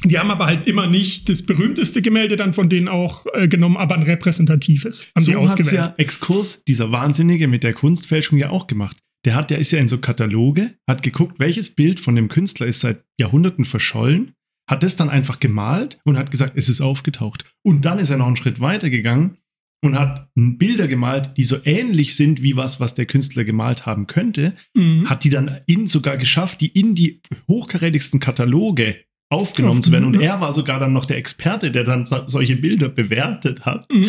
Die 0.05 0.17
haben 0.17 0.31
aber 0.31 0.45
halt 0.45 0.65
immer 0.65 0.87
nicht 0.87 1.27
das 1.27 1.43
berühmteste 1.43 2.01
Gemälde 2.01 2.37
dann 2.37 2.53
von 2.53 2.69
denen 2.69 2.87
auch 2.87 3.25
äh, 3.33 3.49
genommen, 3.49 3.75
aber 3.75 3.95
ein 3.95 4.03
repräsentatives. 4.03 5.07
Haben 5.13 5.25
die 5.25 5.31
so 5.33 5.41
hat's 5.41 5.51
ausgewählt. 5.51 5.73
ja 5.73 5.93
Exkurs, 5.97 6.63
dieser 6.63 6.93
Wahnsinnige 6.93 7.49
mit 7.49 7.63
der 7.63 7.73
Kunstfälschung 7.73 8.37
ja 8.37 8.49
auch 8.49 8.67
gemacht. 8.67 8.97
Der 9.25 9.35
hat, 9.35 9.49
der 9.49 9.59
ist 9.59 9.71
ja 9.71 9.79
in 9.79 9.89
so 9.89 9.97
Kataloge, 9.97 10.75
hat 10.89 11.03
geguckt, 11.03 11.39
welches 11.39 11.75
Bild 11.75 11.99
von 11.99 12.15
dem 12.15 12.29
Künstler 12.29 12.65
ist 12.65 12.79
seit 12.79 13.03
Jahrhunderten 13.19 13.65
verschollen, 13.65 14.31
hat 14.69 14.83
das 14.83 14.95
dann 14.95 15.09
einfach 15.09 15.39
gemalt 15.39 15.97
und 16.05 16.17
hat 16.17 16.31
gesagt, 16.31 16.53
es 16.55 16.69
ist 16.69 16.81
aufgetaucht. 16.81 17.45
Und 17.65 17.85
dann 17.85 17.99
ist 17.99 18.09
er 18.09 18.17
noch 18.17 18.27
einen 18.27 18.35
Schritt 18.35 18.59
weiter 18.59 18.89
gegangen 18.89 19.37
und 19.83 19.97
hat 19.97 20.27
Bilder 20.35 20.87
gemalt, 20.87 21.31
die 21.37 21.43
so 21.43 21.57
ähnlich 21.65 22.15
sind 22.15 22.43
wie 22.43 22.55
was, 22.55 22.79
was 22.79 22.95
der 22.95 23.05
Künstler 23.05 23.45
gemalt 23.45 23.85
haben 23.85 24.07
könnte, 24.07 24.53
Mhm. 24.75 25.09
hat 25.09 25.23
die 25.23 25.29
dann 25.29 25.61
in 25.67 25.87
sogar 25.87 26.17
geschafft, 26.17 26.61
die 26.61 26.67
in 26.67 26.95
die 26.95 27.21
hochkarätigsten 27.47 28.19
Kataloge 28.19 28.97
aufgenommen 29.31 29.83
zu 29.83 29.91
werden. 29.91 30.05
Und 30.05 30.15
Aufgenommen, 30.15 30.37
er 30.37 30.41
war 30.41 30.53
sogar 30.53 30.79
dann 30.79 30.91
noch 30.91 31.05
der 31.05 31.17
Experte, 31.17 31.71
der 31.71 31.83
dann 31.83 32.03
so- 32.05 32.27
solche 32.27 32.55
Bilder 32.55 32.89
bewertet 32.89 33.65
hat 33.65 33.85
Mhm. 33.91 34.07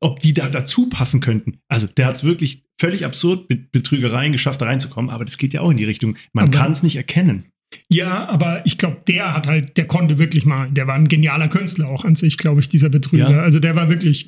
ob 0.00 0.20
die 0.20 0.32
da 0.34 0.48
dazu 0.48 0.88
passen 0.88 1.20
könnten. 1.20 1.58
Also 1.68 1.86
der 1.86 2.06
hat 2.06 2.16
es 2.16 2.24
wirklich 2.24 2.64
völlig 2.80 3.04
absurd 3.04 3.48
mit 3.48 3.70
Betrügereien 3.70 4.32
geschafft, 4.32 4.60
da 4.60 4.66
reinzukommen, 4.66 5.10
aber 5.10 5.24
das 5.24 5.38
geht 5.38 5.52
ja 5.52 5.60
auch 5.60 5.70
in 5.70 5.76
die 5.76 5.84
Richtung. 5.84 6.16
Man 6.32 6.50
kann 6.50 6.72
es 6.72 6.82
nicht 6.82 6.96
erkennen. 6.96 7.44
Ja, 7.88 8.28
aber 8.28 8.62
ich 8.64 8.78
glaube, 8.78 8.98
der 9.06 9.34
hat 9.34 9.46
halt, 9.46 9.76
der 9.76 9.86
konnte 9.86 10.18
wirklich 10.18 10.44
malen. 10.44 10.74
Der 10.74 10.86
war 10.86 10.94
ein 10.94 11.08
genialer 11.08 11.48
Künstler 11.48 11.88
auch 11.88 12.04
an 12.04 12.16
sich, 12.16 12.36
glaube 12.36 12.60
ich, 12.60 12.68
dieser 12.68 12.88
Betrüger. 12.88 13.30
Ja. 13.30 13.42
Also 13.42 13.58
der 13.58 13.74
war 13.74 13.88
wirklich 13.88 14.26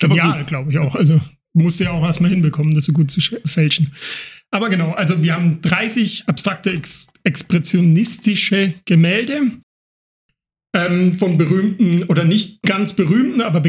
genial, 0.00 0.44
glaube 0.44 0.70
ich 0.70 0.78
auch. 0.78 0.94
Also 0.94 1.20
musst 1.54 1.80
du 1.80 1.84
ja 1.84 1.92
auch 1.92 2.04
erstmal 2.04 2.30
hinbekommen, 2.30 2.74
das 2.74 2.84
so 2.84 2.92
gut 2.92 3.10
zu 3.10 3.20
fälschen. 3.44 3.92
Aber 4.50 4.68
genau, 4.68 4.92
also 4.92 5.22
wir 5.22 5.34
haben 5.34 5.60
30 5.62 6.28
abstrakte 6.28 6.70
ex 6.70 7.08
expressionistische 7.24 8.74
Gemälde 8.84 9.42
ähm, 10.76 11.14
von 11.14 11.38
berühmten 11.38 12.04
oder 12.04 12.24
nicht 12.24 12.62
ganz 12.62 12.92
berühmten, 12.92 13.40
aber 13.40 13.62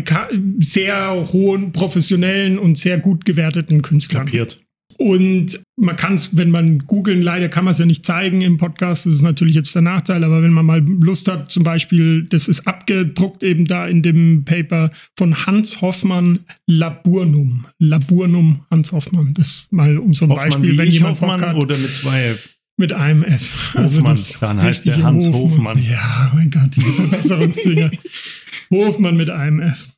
sehr 0.60 1.28
hohen 1.32 1.72
professionellen 1.72 2.60
und 2.60 2.78
sehr 2.78 3.00
gut 3.00 3.26
gewerteten 3.26 3.82
Künstlern. 3.82 4.26
Kapiert. 4.26 4.60
Und 4.98 5.60
man 5.76 5.96
kann 5.96 6.16
es, 6.16 6.36
wenn 6.36 6.50
man 6.50 6.80
googeln, 6.80 7.22
leider 7.22 7.50
kann 7.50 7.66
man 7.66 7.74
es 7.74 7.78
ja 7.78 7.86
nicht 7.86 8.04
zeigen 8.04 8.42
im 8.42 8.58
Podcast, 8.58 9.06
das 9.06 9.16
ist 9.16 9.22
natürlich 9.22 9.56
jetzt 9.56 9.74
der 9.76 9.84
Nachteil, 9.84 10.24
aber 10.24 10.42
wenn 10.42 10.52
man 10.52 10.66
mal 10.66 10.80
Lust 10.80 11.28
hat, 11.28 11.52
zum 11.52 11.64
Beispiel, 11.64 12.26
das 12.26 12.48
ist 12.48 12.68
abgedruckt 12.68 13.44
eben 13.44 13.66
da 13.66 13.88
in 13.88 14.02
dem 14.02 14.44
Paper 14.44 14.90
von 15.16 15.46
Hans 15.46 15.82
Hoffmann 15.82 16.40
Laburnum. 16.66 17.68
Laburnum 17.78 18.66
Hans 18.72 18.92
Hoffmann. 18.92 19.36
Das 19.36 19.68
mal 19.70 20.00
um 20.00 20.14
so 20.14 20.26
ein 20.26 20.32
Hoffmann 20.32 20.50
Beispiel, 20.50 20.78
wenn 20.78 20.90
jemand 20.90 21.22
Hoffmann 21.22 21.42
hat, 21.42 21.56
oder 21.56 21.78
mit 21.78 21.94
zwei 21.94 22.30
F? 22.30 22.50
Mit 22.80 22.94
einem 22.94 23.24
F. 23.24 23.76
Also 23.76 24.00
Hofmann, 24.00 24.20
dann 24.40 24.62
heißt 24.62 24.88
der 24.88 25.04
Hans 25.04 25.28
Hofmann. 25.28 25.78
Hofmann. 25.78 25.84
Ja, 25.84 26.32
mein 26.34 26.50
Gott, 26.50 26.76
diese 26.76 26.92
Verbesserungsdinger. 26.92 27.92
Hofmann 28.72 29.16
mit 29.16 29.30
einem 29.30 29.60
F. 29.60 29.90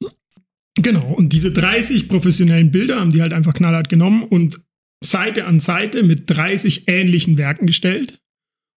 Genau, 0.82 1.14
und 1.14 1.34
diese 1.34 1.52
30 1.52 2.08
professionellen 2.08 2.72
Bilder 2.72 3.00
haben 3.00 3.12
die 3.12 3.22
halt 3.22 3.34
einfach 3.34 3.54
knallhart 3.54 3.90
genommen 3.90 4.24
und 4.24 4.62
Seite 5.04 5.46
an 5.46 5.60
Seite 5.60 6.04
mit 6.04 6.30
30 6.30 6.84
ähnlichen 6.88 7.38
Werken 7.38 7.68
gestellt. 7.68 8.20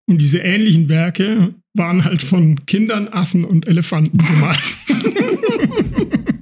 Und 0.09 0.19
diese 0.19 0.39
ähnlichen 0.39 0.89
Werke 0.89 1.55
waren 1.75 2.05
halt 2.05 2.23
von 2.23 2.67
Kindern, 2.67 3.09
Affen 3.09 3.45
und 3.45 3.69
Elefanten 3.69 4.19
gemalt. 4.19 4.77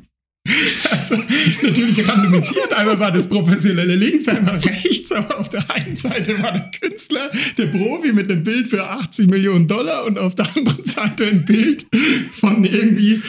also 0.90 1.16
natürlich 1.62 2.08
randomisiert. 2.08 2.72
Einmal 2.72 2.98
war 2.98 3.12
das 3.12 3.28
professionelle 3.28 3.94
links, 3.94 4.28
einmal 4.28 4.58
rechts, 4.58 5.12
aber 5.12 5.38
auf 5.38 5.50
der 5.50 5.70
einen 5.70 5.94
Seite 5.94 6.42
war 6.42 6.52
der 6.52 6.70
Künstler, 6.70 7.30
der 7.58 7.66
Profi 7.66 8.12
mit 8.12 8.30
einem 8.30 8.42
Bild 8.42 8.68
für 8.68 8.88
80 8.88 9.28
Millionen 9.28 9.68
Dollar 9.68 10.04
und 10.04 10.18
auf 10.18 10.34
der 10.34 10.48
anderen 10.56 10.84
Seite 10.84 11.26
ein 11.26 11.44
Bild 11.44 11.86
von 12.32 12.64
irgendwie 12.64 13.22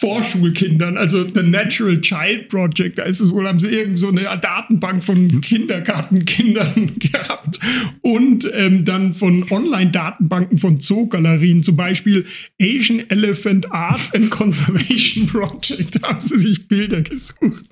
Vorschulkindern, 0.00 0.96
also 0.96 1.24
The 1.24 1.42
Natural 1.42 2.00
Child 2.00 2.48
Project, 2.48 2.98
da 2.98 3.02
ist 3.02 3.20
es 3.20 3.32
wohl, 3.32 3.48
haben 3.48 3.58
sie 3.58 3.68
irgend 3.68 3.98
so 3.98 4.08
eine 4.08 4.22
Datenbank 4.40 5.02
von 5.02 5.40
Kindergartenkindern 5.40 6.92
gehabt 6.98 7.58
und 8.02 8.48
ähm, 8.54 8.84
dann 8.84 9.12
von 9.12 9.50
Online-Datenbanken 9.50 10.58
von 10.58 10.78
Zoogalerien, 10.78 11.64
zum 11.64 11.76
Beispiel 11.76 12.26
Asian 12.62 13.10
Elephant 13.10 13.72
Art 13.72 14.14
and 14.14 14.30
Conservation 14.38 15.26
Project, 15.26 16.00
da 16.00 16.08
haben 16.08 16.20
sie 16.20 16.38
sich 16.38 16.68
Bilder 16.68 17.02
gesucht 17.02 17.66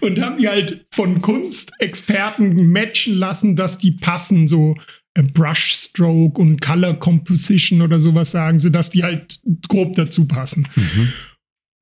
und 0.00 0.20
haben 0.20 0.36
die 0.36 0.48
halt 0.48 0.86
von 0.90 1.20
Kunstexperten 1.20 2.68
matchen 2.68 3.14
lassen, 3.14 3.56
dass 3.56 3.78
die 3.78 3.92
passen, 3.92 4.46
so 4.46 4.76
äh, 5.14 5.22
Brushstroke 5.22 6.40
und 6.40 6.60
Color 6.60 6.94
Composition 6.94 7.82
oder 7.82 7.98
sowas 7.98 8.30
sagen 8.30 8.58
sie, 8.58 8.70
dass 8.70 8.90
die 8.90 9.02
halt 9.02 9.40
grob 9.68 9.94
dazu 9.96 10.26
passen. 10.26 10.68
Mhm. 10.76 11.08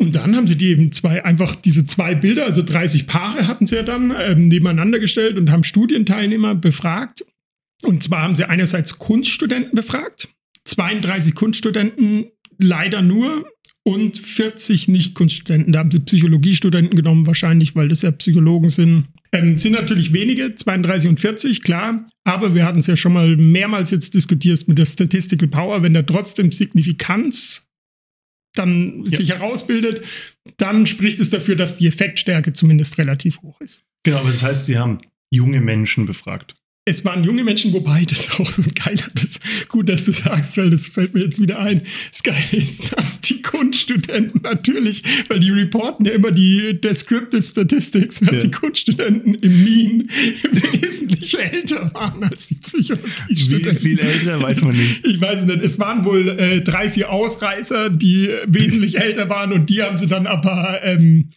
Und 0.01 0.15
dann 0.15 0.35
haben 0.35 0.49
sie 0.49 0.57
die 0.57 0.69
eben 0.69 0.93
zwei, 0.93 1.23
einfach 1.27 1.55
diese 1.57 1.85
zwei 1.85 2.15
Bilder, 2.15 2.47
also 2.47 2.63
30 2.63 3.07
Paare 3.07 3.47
hatten 3.47 3.67
sie 3.67 3.77
ja 3.77 3.83
dann 3.83 4.15
ähm, 4.19 4.49
nebeneinander 4.49 4.99
gestellt 4.99 5.37
und 5.37 5.51
haben 5.51 5.63
Studienteilnehmer 5.63 6.55
befragt. 6.55 7.23
Und 7.83 8.03
zwar 8.03 8.23
haben 8.23 8.35
sie 8.35 8.49
einerseits 8.49 8.99
Kunststudenten 8.99 9.75
befragt, 9.75 10.29
32 10.65 11.35
Kunststudenten 11.35 12.31
leider 12.59 13.03
nur 13.03 13.47
und 13.83 14.17
40 14.17 14.89
Nicht-Kunststudenten. 14.89 15.75
Da 15.75 15.81
haben 15.81 15.91
sie 15.91 16.01
Psychologiestudenten 16.01 16.97
genommen, 16.97 17.27
wahrscheinlich, 17.27 17.77
weil 17.77 17.89
das 17.89 18.01
ja 18.01 18.11
Psychologen 18.11 18.71
sind. 18.71 19.05
Ähm, 19.33 19.59
sind 19.59 19.73
natürlich 19.73 20.15
wenige, 20.15 20.55
32 20.55 21.11
und 21.11 21.21
40, 21.21 21.63
klar, 21.63 22.07
aber 22.25 22.55
wir 22.55 22.65
hatten 22.65 22.79
es 22.79 22.87
ja 22.87 22.97
schon 22.97 23.13
mal 23.13 23.37
mehrmals 23.37 23.91
jetzt 23.91 24.15
diskutiert 24.15 24.67
mit 24.67 24.79
der 24.79 24.87
Statistical 24.87 25.49
Power, 25.49 25.83
wenn 25.83 25.93
da 25.93 26.03
trotzdem 26.03 26.53
Signifikanz 26.53 27.70
dann 28.55 29.05
ja. 29.05 29.17
sich 29.17 29.31
herausbildet, 29.31 30.03
dann 30.57 30.87
spricht 30.87 31.21
es 31.21 31.31
dafür, 31.31 31.57
dass 31.57 31.77
die 31.77 31.87
Effektstärke 31.87 32.53
zumindest 32.53 32.99
relativ 32.99 33.43
hoch 33.43 33.61
ist. 33.61 33.83
Genau, 34.03 34.19
aber 34.19 34.31
das 34.31 34.43
heißt, 34.43 34.67
Sie 34.67 34.79
haben 34.79 34.99
junge 35.31 35.61
Menschen 35.61 36.07
befragt. 36.07 36.55
Es 36.91 37.05
waren 37.05 37.23
junge 37.23 37.45
Menschen, 37.45 37.73
wobei 37.73 38.05
das 38.05 38.31
auch 38.41 38.51
so 38.51 38.63
ein 38.63 38.75
geiler, 38.75 39.07
das, 39.15 39.39
gut, 39.69 39.89
dass 39.89 40.05
du 40.05 40.13
sagst, 40.13 40.57
weil 40.57 40.71
das 40.71 40.89
fällt 40.89 41.15
mir 41.15 41.25
jetzt 41.25 41.41
wieder 41.41 41.61
ein. 41.61 41.83
Das 42.11 42.23
Geile 42.25 42.63
ist, 42.63 42.97
dass 42.97 43.21
die 43.21 43.41
Kunststudenten 43.43 44.43
natürlich, 44.43 45.05
weil 45.29 45.39
die 45.39 45.51
reporten 45.51 46.05
ja 46.05 46.13
immer 46.13 46.33
die 46.33 46.81
Descriptive 46.81 47.45
Statistics, 47.45 48.19
dass 48.21 48.37
ja. 48.37 48.41
die 48.41 48.51
Kunststudenten 48.51 49.35
im 49.35 49.65
Mean 49.65 50.11
wesentlich 50.81 51.39
älter 51.39 51.95
waren 51.95 52.25
als 52.25 52.49
die 52.49 52.57
Psychologiestudenten. 52.57 53.77
Wie 53.77 53.97
viel 53.97 53.99
älter, 54.01 54.43
weiß 54.43 54.63
man 54.63 54.77
nicht. 54.77 55.07
Ich 55.07 55.21
weiß 55.21 55.45
nicht, 55.45 55.63
es 55.63 55.79
waren 55.79 56.05
wohl 56.05 56.29
äh, 56.29 56.61
drei, 56.61 56.91
vier 56.91 57.11
Ausreißer, 57.11 57.91
die 57.91 58.31
wesentlich 58.47 58.99
älter 58.99 59.29
waren 59.29 59.53
und 59.53 59.71
die 59.71 59.83
haben 59.83 59.97
sie 59.97 60.09
dann 60.09 60.27
aber 60.27 60.81
ähm, 60.83 61.29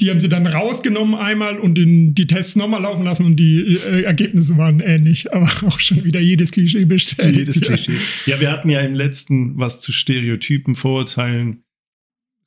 die 0.00 0.10
haben 0.10 0.20
sie 0.20 0.28
dann 0.28 0.46
rausgenommen 0.46 1.14
einmal 1.14 1.58
und 1.58 1.78
in 1.78 2.14
die 2.14 2.26
Tests 2.26 2.56
nochmal 2.56 2.82
laufen 2.82 3.04
lassen 3.04 3.24
und 3.24 3.36
die 3.36 3.74
äh, 3.74 4.02
Ergebnisse 4.02 4.56
waren 4.56 4.80
ähnlich, 4.80 5.32
aber 5.32 5.50
auch 5.66 5.78
schon 5.78 6.04
wieder 6.04 6.20
jedes 6.20 6.50
Klischee 6.50 6.84
bestellt. 6.84 7.36
Jedes 7.36 7.60
Klischee. 7.60 7.96
Ja, 8.26 8.40
wir 8.40 8.50
hatten 8.50 8.68
ja 8.68 8.80
im 8.80 8.94
letzten 8.94 9.58
was 9.58 9.80
zu 9.80 9.92
Stereotypen, 9.92 10.74
Vorurteilen, 10.74 11.62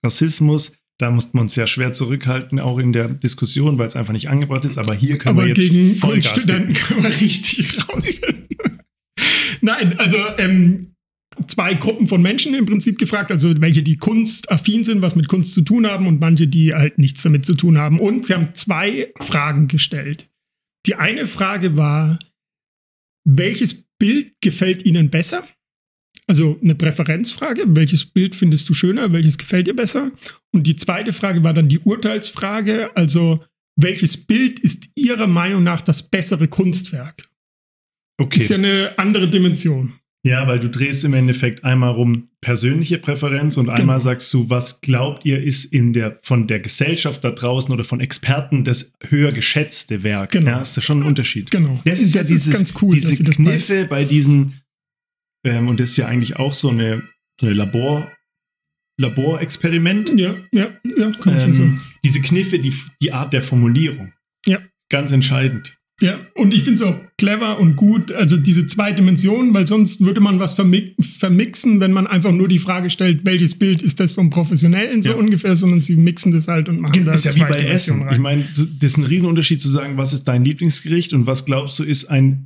Rassismus. 0.03 0.73
Da 0.99 1.09
musste 1.09 1.35
man 1.35 1.43
uns 1.43 1.55
ja 1.55 1.65
schwer 1.65 1.91
zurückhalten, 1.91 2.59
auch 2.59 2.77
in 2.77 2.93
der 2.93 3.07
Diskussion, 3.07 3.77
weil 3.77 3.87
es 3.87 3.95
einfach 3.95 4.13
nicht 4.13 4.29
angebracht 4.29 4.63
ist. 4.63 4.77
Aber 4.77 4.93
hier 4.93 5.17
können 5.17 5.37
aber 5.37 5.47
wir 5.47 5.55
jetzt 5.55 5.69
gegen 5.69 6.21
Studenten 6.21 6.73
können 6.73 7.03
wir 7.03 7.09
richtig 7.21 7.77
rausfinden. 7.89 8.47
Nein, 9.61 9.97
also 9.97 10.17
ähm, 10.37 10.92
zwei 11.47 11.73
Gruppen 11.73 12.07
von 12.07 12.21
Menschen 12.21 12.53
im 12.53 12.65
Prinzip 12.65 12.97
gefragt, 12.97 13.31
also 13.31 13.53
welche, 13.61 13.83
die 13.83 13.97
kunstaffin 13.97 14.83
sind, 14.83 15.01
was 15.01 15.15
mit 15.15 15.27
Kunst 15.27 15.53
zu 15.53 15.61
tun 15.61 15.87
haben 15.87 16.07
und 16.07 16.19
manche, 16.19 16.47
die 16.47 16.73
halt 16.73 16.97
nichts 16.97 17.23
damit 17.23 17.45
zu 17.45 17.55
tun 17.55 17.77
haben. 17.77 17.99
Und 17.99 18.25
sie 18.25 18.33
haben 18.33 18.55
zwei 18.55 19.11
Fragen 19.19 19.67
gestellt. 19.67 20.29
Die 20.85 20.95
eine 20.95 21.27
Frage 21.27 21.77
war, 21.77 22.19
welches 23.25 23.85
Bild 23.97 24.33
gefällt 24.41 24.85
Ihnen 24.85 25.09
besser? 25.09 25.47
Also 26.27 26.57
eine 26.61 26.75
Präferenzfrage, 26.75 27.63
welches 27.67 28.05
Bild 28.05 28.35
findest 28.35 28.67
du 28.69 28.73
schöner, 28.73 29.11
welches 29.11 29.37
gefällt 29.37 29.67
dir 29.67 29.75
besser? 29.75 30.11
Und 30.53 30.67
die 30.67 30.75
zweite 30.75 31.11
Frage 31.11 31.43
war 31.43 31.53
dann 31.53 31.67
die 31.67 31.79
Urteilsfrage, 31.79 32.95
also 32.95 33.43
welches 33.75 34.17
Bild 34.17 34.59
ist 34.59 34.89
Ihrer 34.95 35.27
Meinung 35.27 35.63
nach 35.63 35.81
das 35.81 36.03
bessere 36.03 36.47
Kunstwerk? 36.47 37.29
Okay. 38.17 38.39
Ist 38.39 38.49
ja 38.49 38.57
eine 38.57 38.93
andere 38.97 39.29
Dimension. 39.29 39.99
Ja, 40.25 40.47
weil 40.47 40.57
du 40.57 40.69
drehst 40.69 41.03
im 41.03 41.13
Endeffekt 41.13 41.65
einmal 41.65 41.91
rum 41.91 42.29
persönliche 42.39 42.97
Präferenz 42.97 43.57
und 43.57 43.69
einmal 43.69 43.97
genau. 43.97 44.03
sagst 44.03 44.33
du, 44.33 44.49
was 44.49 44.79
glaubt 44.79 45.25
ihr 45.25 45.43
ist 45.43 45.65
in 45.65 45.91
der 45.91 46.17
von 46.21 46.47
der 46.47 46.61
Gesellschaft 46.61 47.23
da 47.25 47.31
draußen 47.31 47.73
oder 47.73 47.83
von 47.83 47.99
Experten 47.99 48.63
das 48.63 48.93
höher 49.01 49.33
geschätzte 49.33 50.03
Werk. 50.03 50.31
Genau. 50.31 50.51
Ja, 50.51 50.61
ist 50.61 50.77
das 50.77 50.83
schon 50.85 51.01
ein 51.01 51.07
Unterschied. 51.07 51.51
Genau. 51.51 51.77
Das 51.83 51.99
ist 51.99 52.15
das 52.15 52.29
ja 52.29 52.35
dieses, 52.35 52.61
ist 52.61 52.81
cool, 52.81 52.93
diese 52.93 53.21
Kniffe 53.21 53.81
weißt. 53.81 53.89
bei 53.89 54.05
diesen 54.05 54.61
ähm, 55.45 55.67
und 55.67 55.81
das 55.81 55.91
ist 55.91 55.97
ja 55.97 56.07
eigentlich 56.07 56.37
auch 56.37 56.53
so 56.53 56.69
eine, 56.69 57.03
so 57.39 57.47
eine 57.47 57.55
Labor 57.55 58.09
Laborexperiment. 58.99 60.17
Ja, 60.19 60.35
ja, 60.51 60.71
ja, 60.83 61.11
kann 61.11 61.33
ähm, 61.33 61.39
schon 61.39 61.53
so. 61.55 61.69
Diese 62.03 62.21
Kniffe, 62.21 62.59
die, 62.59 62.73
die 63.01 63.11
Art 63.11 63.33
der 63.33 63.41
Formulierung. 63.41 64.13
Ja. 64.45 64.59
Ganz 64.89 65.11
entscheidend. 65.11 65.77
Ja, 66.03 66.19
und 66.35 66.53
ich 66.53 66.63
finde 66.63 66.83
es 66.83 66.89
auch 66.89 66.99
clever 67.17 67.59
und 67.59 67.75
gut, 67.75 68.11
also 68.11 68.35
diese 68.35 68.67
zwei 68.67 68.91
Dimensionen, 68.91 69.53
weil 69.53 69.65
sonst 69.65 70.01
würde 70.01 70.19
man 70.19 70.39
was 70.39 70.53
vermi 70.53 70.95
vermixen, 70.99 71.79
wenn 71.79 71.93
man 71.93 72.07
einfach 72.07 72.31
nur 72.31 72.47
die 72.47 72.59
Frage 72.59 72.89
stellt, 72.89 73.25
welches 73.25 73.57
Bild 73.57 73.81
ist 73.81 73.99
das 73.99 74.11
vom 74.11 74.29
Professionellen 74.29 75.01
so 75.01 75.11
ja. 75.11 75.15
ungefähr, 75.15 75.55
sondern 75.55 75.81
sie 75.81 75.95
mixen 75.95 76.33
das 76.33 76.47
halt 76.47 76.67
und 76.67 76.81
machen 76.81 77.05
das. 77.05 77.25
Ist 77.25 77.37
ja 77.37 77.47
wie 77.47 77.53
bei 77.53 77.59
Essen. 77.59 78.01
Rein. 78.03 78.13
Ich 78.15 78.19
meine, 78.19 78.43
das 78.43 78.91
ist 78.91 78.97
ein 78.97 79.05
Riesenunterschied 79.05 79.61
zu 79.61 79.69
sagen, 79.69 79.97
was 79.97 80.13
ist 80.13 80.25
dein 80.25 80.43
Lieblingsgericht 80.43 81.13
und 81.13 81.25
was 81.25 81.45
glaubst 81.45 81.79
du 81.79 81.83
ist 81.83 82.05
ein 82.05 82.45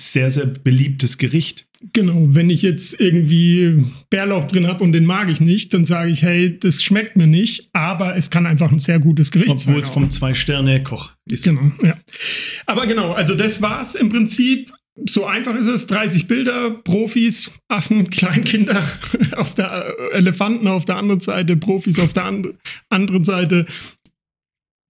sehr, 0.00 0.30
sehr 0.30 0.46
beliebtes 0.46 1.18
Gericht. 1.18 1.66
Genau, 1.92 2.26
wenn 2.28 2.50
ich 2.50 2.60
jetzt 2.60 3.00
irgendwie 3.00 3.86
Bärlauch 4.10 4.44
drin 4.44 4.66
habe 4.66 4.84
und 4.84 4.92
den 4.92 5.06
mag 5.06 5.30
ich 5.30 5.40
nicht, 5.40 5.72
dann 5.72 5.86
sage 5.86 6.10
ich, 6.10 6.22
hey, 6.22 6.58
das 6.58 6.82
schmeckt 6.82 7.16
mir 7.16 7.26
nicht, 7.26 7.70
aber 7.72 8.16
es 8.16 8.28
kann 8.28 8.46
einfach 8.46 8.70
ein 8.70 8.78
sehr 8.78 8.98
gutes 8.98 9.30
Gericht 9.30 9.52
Obwohl 9.52 9.60
sein. 9.60 9.72
Obwohl 9.72 9.82
es 9.82 9.88
vom 9.88 10.10
Zwei-Sterne-Koch 10.10 11.12
ist. 11.30 11.44
Genau, 11.44 11.72
ja. 11.82 11.96
Aber 12.66 12.86
genau, 12.86 13.12
also 13.12 13.34
das 13.34 13.62
war 13.62 13.80
es 13.80 13.94
im 13.94 14.10
Prinzip. 14.10 14.72
So 15.08 15.24
einfach 15.24 15.54
ist 15.54 15.68
es. 15.68 15.86
30 15.86 16.26
Bilder, 16.26 16.70
Profis, 16.70 17.52
Affen, 17.68 18.10
Kleinkinder 18.10 18.86
auf 19.36 19.54
der 19.54 19.94
Elefanten 20.12 20.68
auf 20.68 20.84
der 20.84 20.96
anderen 20.96 21.20
Seite, 21.20 21.56
Profis 21.56 21.98
auf 21.98 22.12
der 22.12 22.26
and 22.26 22.48
anderen 22.90 23.24
Seite. 23.24 23.64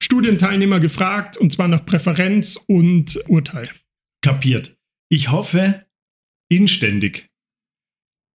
Studienteilnehmer 0.03 0.81
gefragt 0.81 1.37
und 1.37 1.53
zwar 1.53 1.69
nach 1.69 1.87
Präferenz 1.87 2.59
und 2.67 3.21
Urteil. 3.29 3.69
Kapiert. 4.23 4.77
Ich 5.11 5.31
hoffe, 5.31 5.87
inständig, 6.51 7.29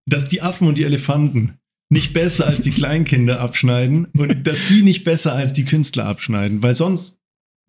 dass 0.10 0.28
die 0.28 0.42
Affen 0.42 0.68
und 0.68 0.78
die 0.78 0.84
Elefanten 0.84 1.58
nicht 1.92 2.14
besser 2.14 2.48
als 2.48 2.60
die 2.62 2.72
Kleinkinder 2.72 3.40
abschneiden 3.42 4.06
und 4.18 4.46
dass 4.46 4.68
die 4.68 4.82
nicht 4.82 5.04
besser 5.04 5.34
als 5.34 5.54
die 5.54 5.66
Künstler 5.66 6.06
abschneiden, 6.06 6.64
weil 6.64 6.76
sonst 6.76 7.22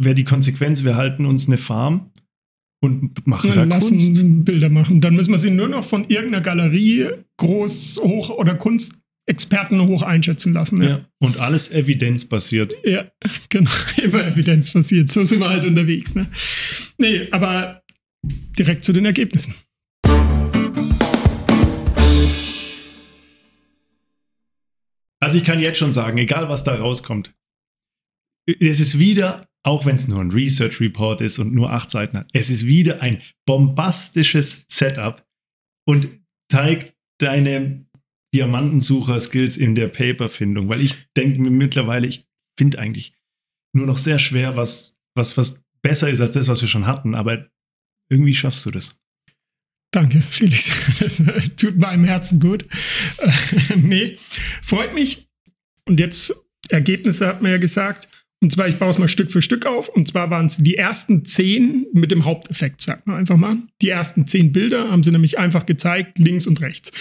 wäre 0.02 0.14
die 0.14 0.25
Konsequenz, 0.25 0.84
wir 0.84 0.96
halten 0.96 1.26
uns 1.26 1.46
eine 1.46 1.58
Farm 1.58 2.10
und 2.82 3.26
machen 3.26 3.48
Ja, 3.50 3.54
da 3.56 3.64
lassen 3.64 3.98
Kunst. 3.98 4.44
Bilder 4.44 4.68
machen. 4.68 5.00
Dann 5.00 5.14
müssen 5.14 5.30
wir 5.32 5.38
sie 5.38 5.50
nur 5.50 5.68
noch 5.68 5.84
von 5.84 6.08
irgendeiner 6.08 6.42
Galerie 6.42 7.08
groß, 7.38 8.00
hoch 8.02 8.30
oder 8.30 8.54
Kunstexperten 8.54 9.80
hoch 9.86 10.02
einschätzen 10.02 10.52
lassen. 10.52 10.82
Ja, 10.82 10.88
Ja. 10.88 11.04
Und 11.18 11.38
alles 11.40 11.70
evidenzbasiert. 11.70 12.75
ja 12.84 13.10
genau. 13.48 13.70
Immer 14.02 14.26
Evidenz 14.26 14.72
passiert. 14.72 15.10
So 15.10 15.25
sind 15.25 15.40
wir 15.40 15.48
halt 15.48 15.64
unterwegs. 15.64 16.14
Ne? 16.14 16.26
Nee, 16.98 17.28
aber 17.30 17.82
direkt 18.23 18.85
zu 18.85 18.92
den 18.92 19.04
Ergebnissen. 19.04 19.54
Also 25.20 25.38
ich 25.38 25.44
kann 25.44 25.61
jetzt 25.61 25.78
schon 25.78 25.92
sagen, 25.92 26.18
egal 26.18 26.49
was 26.49 26.62
da 26.62 26.75
rauskommt, 26.75 27.35
es 28.46 28.80
ist 28.80 28.99
wieder, 28.99 29.49
auch 29.64 29.85
wenn 29.85 29.96
es 29.96 30.06
nur 30.06 30.20
ein 30.20 30.30
Research 30.30 30.80
Report 30.80 31.20
ist 31.20 31.38
und 31.38 31.52
nur 31.52 31.73
acht 31.73 31.90
Seiten 31.90 32.18
hat, 32.18 32.30
es 32.32 32.50
ist 32.50 32.66
wieder 32.66 33.02
ein 33.02 33.23
bombastisches 33.44 34.64
Setup 34.68 35.26
und 35.85 36.08
zeigt 36.50 36.96
deine 37.18 37.87
Diamantensucher-Skills 38.35 39.56
in 39.56 39.75
der 39.75 39.88
Paperfindung, 39.88 40.68
weil 40.68 40.82
ich 40.82 40.94
denke 41.16 41.40
mir 41.40 41.50
mittlerweile, 41.50 42.06
ich 42.06 42.28
finde 42.58 42.78
eigentlich 42.78 43.16
nur 43.75 43.87
noch 43.87 43.99
sehr 43.99 44.18
schwer, 44.18 44.56
was, 44.56 44.99
was, 45.16 45.37
was 45.37 45.64
besser 45.82 46.11
ist 46.11 46.20
als 46.20 46.32
das, 46.32 46.49
was 46.49 46.61
wir 46.61 46.68
schon 46.68 46.87
hatten, 46.87 47.14
aber 47.14 47.50
irgendwie 48.08 48.34
schaffst 48.34 48.64
du 48.66 48.70
das. 48.70 48.96
Danke, 49.92 50.20
Felix. 50.22 50.70
Das 51.00 51.20
äh, 51.20 51.40
tut 51.56 51.78
meinem 51.78 52.04
Herzen 52.04 52.40
gut. 52.40 52.66
Äh, 53.18 53.30
nee, 53.76 54.16
freut 54.62 54.94
mich. 54.94 55.28
Und 55.86 56.00
jetzt 56.00 56.34
Ergebnisse 56.68 57.26
hat 57.26 57.42
man 57.42 57.52
ja 57.52 57.58
gesagt. 57.58 58.08
Und 58.42 58.52
zwar, 58.52 58.68
ich 58.68 58.76
baue 58.76 58.90
es 58.90 58.98
mal 58.98 59.08
Stück 59.08 59.30
für 59.30 59.40
Stück 59.40 59.64
auf. 59.64 59.88
Und 59.88 60.06
zwar 60.06 60.30
waren 60.30 60.46
es 60.46 60.58
die 60.58 60.76
ersten 60.76 61.25
zehn 61.25 61.86
mit 61.92 62.10
dem 62.10 62.25
Haupteffekt, 62.25 62.82
sagt 62.82 63.06
man 63.06 63.16
einfach 63.16 63.36
mal. 63.36 63.56
Die 63.80 63.88
ersten 63.88 64.26
zehn 64.26 64.52
Bilder 64.52 64.90
haben 64.90 65.02
sie 65.02 65.10
nämlich 65.10 65.38
einfach 65.38 65.64
gezeigt, 65.64 66.18
links 66.18 66.46
und 66.46 66.60
rechts. 66.60 66.92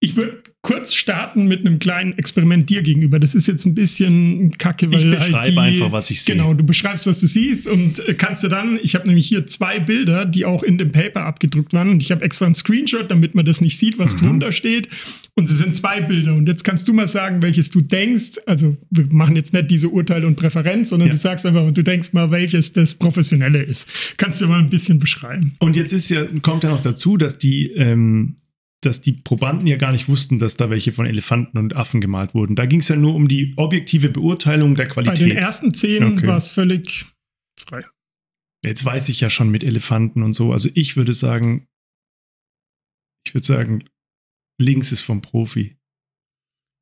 Ich 0.00 0.14
würde 0.16 0.42
kurz 0.60 0.94
starten 0.94 1.46
mit 1.46 1.60
einem 1.60 1.78
kleinen 1.78 2.18
Experiment 2.18 2.68
dir 2.68 2.82
gegenüber. 2.82 3.18
Das 3.20 3.34
ist 3.36 3.46
jetzt 3.46 3.64
ein 3.66 3.74
bisschen 3.74 4.50
kacke, 4.58 4.90
weil 4.92 4.98
Ich 4.98 5.10
beschreibe 5.10 5.38
halt 5.38 5.48
die, 5.54 5.58
einfach, 5.58 5.92
was 5.92 6.10
ich 6.10 6.20
sehe. 6.22 6.34
Genau, 6.34 6.52
du 6.54 6.64
beschreibst, 6.64 7.06
was 7.06 7.20
du 7.20 7.26
siehst 7.28 7.66
und 7.68 8.06
äh, 8.06 8.14
kannst 8.14 8.42
du 8.44 8.48
dann, 8.48 8.78
ich 8.82 8.94
habe 8.96 9.06
nämlich 9.06 9.26
hier 9.28 9.46
zwei 9.46 9.78
Bilder, 9.78 10.24
die 10.26 10.44
auch 10.44 10.62
in 10.64 10.76
dem 10.76 10.90
Paper 10.92 11.22
abgedruckt 11.24 11.72
waren 11.72 11.88
und 11.88 12.02
ich 12.02 12.10
habe 12.10 12.24
extra 12.24 12.46
einen 12.46 12.54
Screenshot, 12.56 13.10
damit 13.10 13.34
man 13.36 13.44
das 13.46 13.60
nicht 13.60 13.78
sieht, 13.78 13.96
was 13.98 14.14
Mhm. 14.16 14.26
drunter 14.26 14.52
steht. 14.52 14.88
Und 15.34 15.48
es 15.48 15.56
sind 15.58 15.76
zwei 15.76 16.00
Bilder 16.00 16.34
und 16.34 16.46
jetzt 16.48 16.64
kannst 16.64 16.88
du 16.88 16.92
mal 16.92 17.06
sagen, 17.06 17.42
welches 17.42 17.70
du 17.70 17.80
denkst. 17.80 18.32
Also 18.44 18.76
wir 18.90 19.06
machen 19.10 19.36
jetzt 19.36 19.52
nicht 19.54 19.70
diese 19.70 19.88
Urteile 19.88 20.26
und 20.26 20.34
Präferenz, 20.36 20.90
sondern 20.90 21.08
Ja. 21.08 21.14
du 21.14 21.18
sagst 21.20 21.46
einfach, 21.46 21.70
du 21.70 21.82
denkst 21.82 22.12
mal, 22.12 22.30
welches 22.32 22.72
das 22.72 22.94
Professionelle 22.94 23.62
ist. 23.62 23.88
Kannst 24.18 24.40
du 24.40 24.48
mal 24.48 24.58
ein 24.58 24.68
bisschen 24.68 24.98
beschreiben. 24.98 25.54
Und 25.60 25.76
jetzt 25.76 25.92
ist 25.92 26.08
ja, 26.10 26.24
kommt 26.42 26.64
ja 26.64 26.70
noch 26.70 26.82
dazu, 26.82 27.16
dass 27.16 27.38
die, 27.38 27.70
ähm, 27.76 28.34
dass 28.86 29.00
die 29.00 29.12
Probanden 29.12 29.66
ja 29.66 29.76
gar 29.76 29.92
nicht 29.92 30.08
wussten, 30.08 30.38
dass 30.38 30.56
da 30.56 30.70
welche 30.70 30.92
von 30.92 31.06
Elefanten 31.06 31.58
und 31.58 31.76
Affen 31.76 32.00
gemalt 32.00 32.34
wurden. 32.34 32.56
Da 32.56 32.66
ging 32.66 32.80
es 32.80 32.88
ja 32.88 32.96
nur 32.96 33.14
um 33.14 33.28
die 33.28 33.52
objektive 33.56 34.08
Beurteilung 34.08 34.74
der 34.74 34.84
Bei 34.84 34.90
Qualität. 34.90 35.30
den 35.30 35.36
ersten 35.36 35.74
zehn 35.74 36.04
Okay. 36.04 36.26
war 36.26 36.36
es 36.36 36.50
völlig 36.50 37.06
frei. 37.58 37.84
Jetzt 38.64 38.84
weiß 38.84 39.08
ich 39.10 39.20
ja 39.20 39.28
schon 39.28 39.50
mit 39.50 39.64
Elefanten 39.64 40.22
und 40.22 40.32
so. 40.32 40.52
Also 40.52 40.70
ich 40.74 40.96
würde 40.96 41.14
sagen, 41.14 41.66
ich 43.26 43.34
würde 43.34 43.46
sagen, 43.46 43.84
links 44.60 44.92
ist 44.92 45.02
vom 45.02 45.20
Profi. 45.20 45.76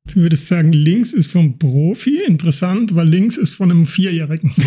Du 0.07 0.21
würdest 0.21 0.47
sagen, 0.47 0.71
links 0.71 1.13
ist 1.13 1.31
vom 1.31 1.57
Profi, 1.57 2.23
interessant, 2.23 2.95
weil 2.95 3.07
links 3.07 3.37
ist 3.37 3.55
von 3.55 3.71
einem 3.71 3.87
Vierjährigen. 3.87 4.53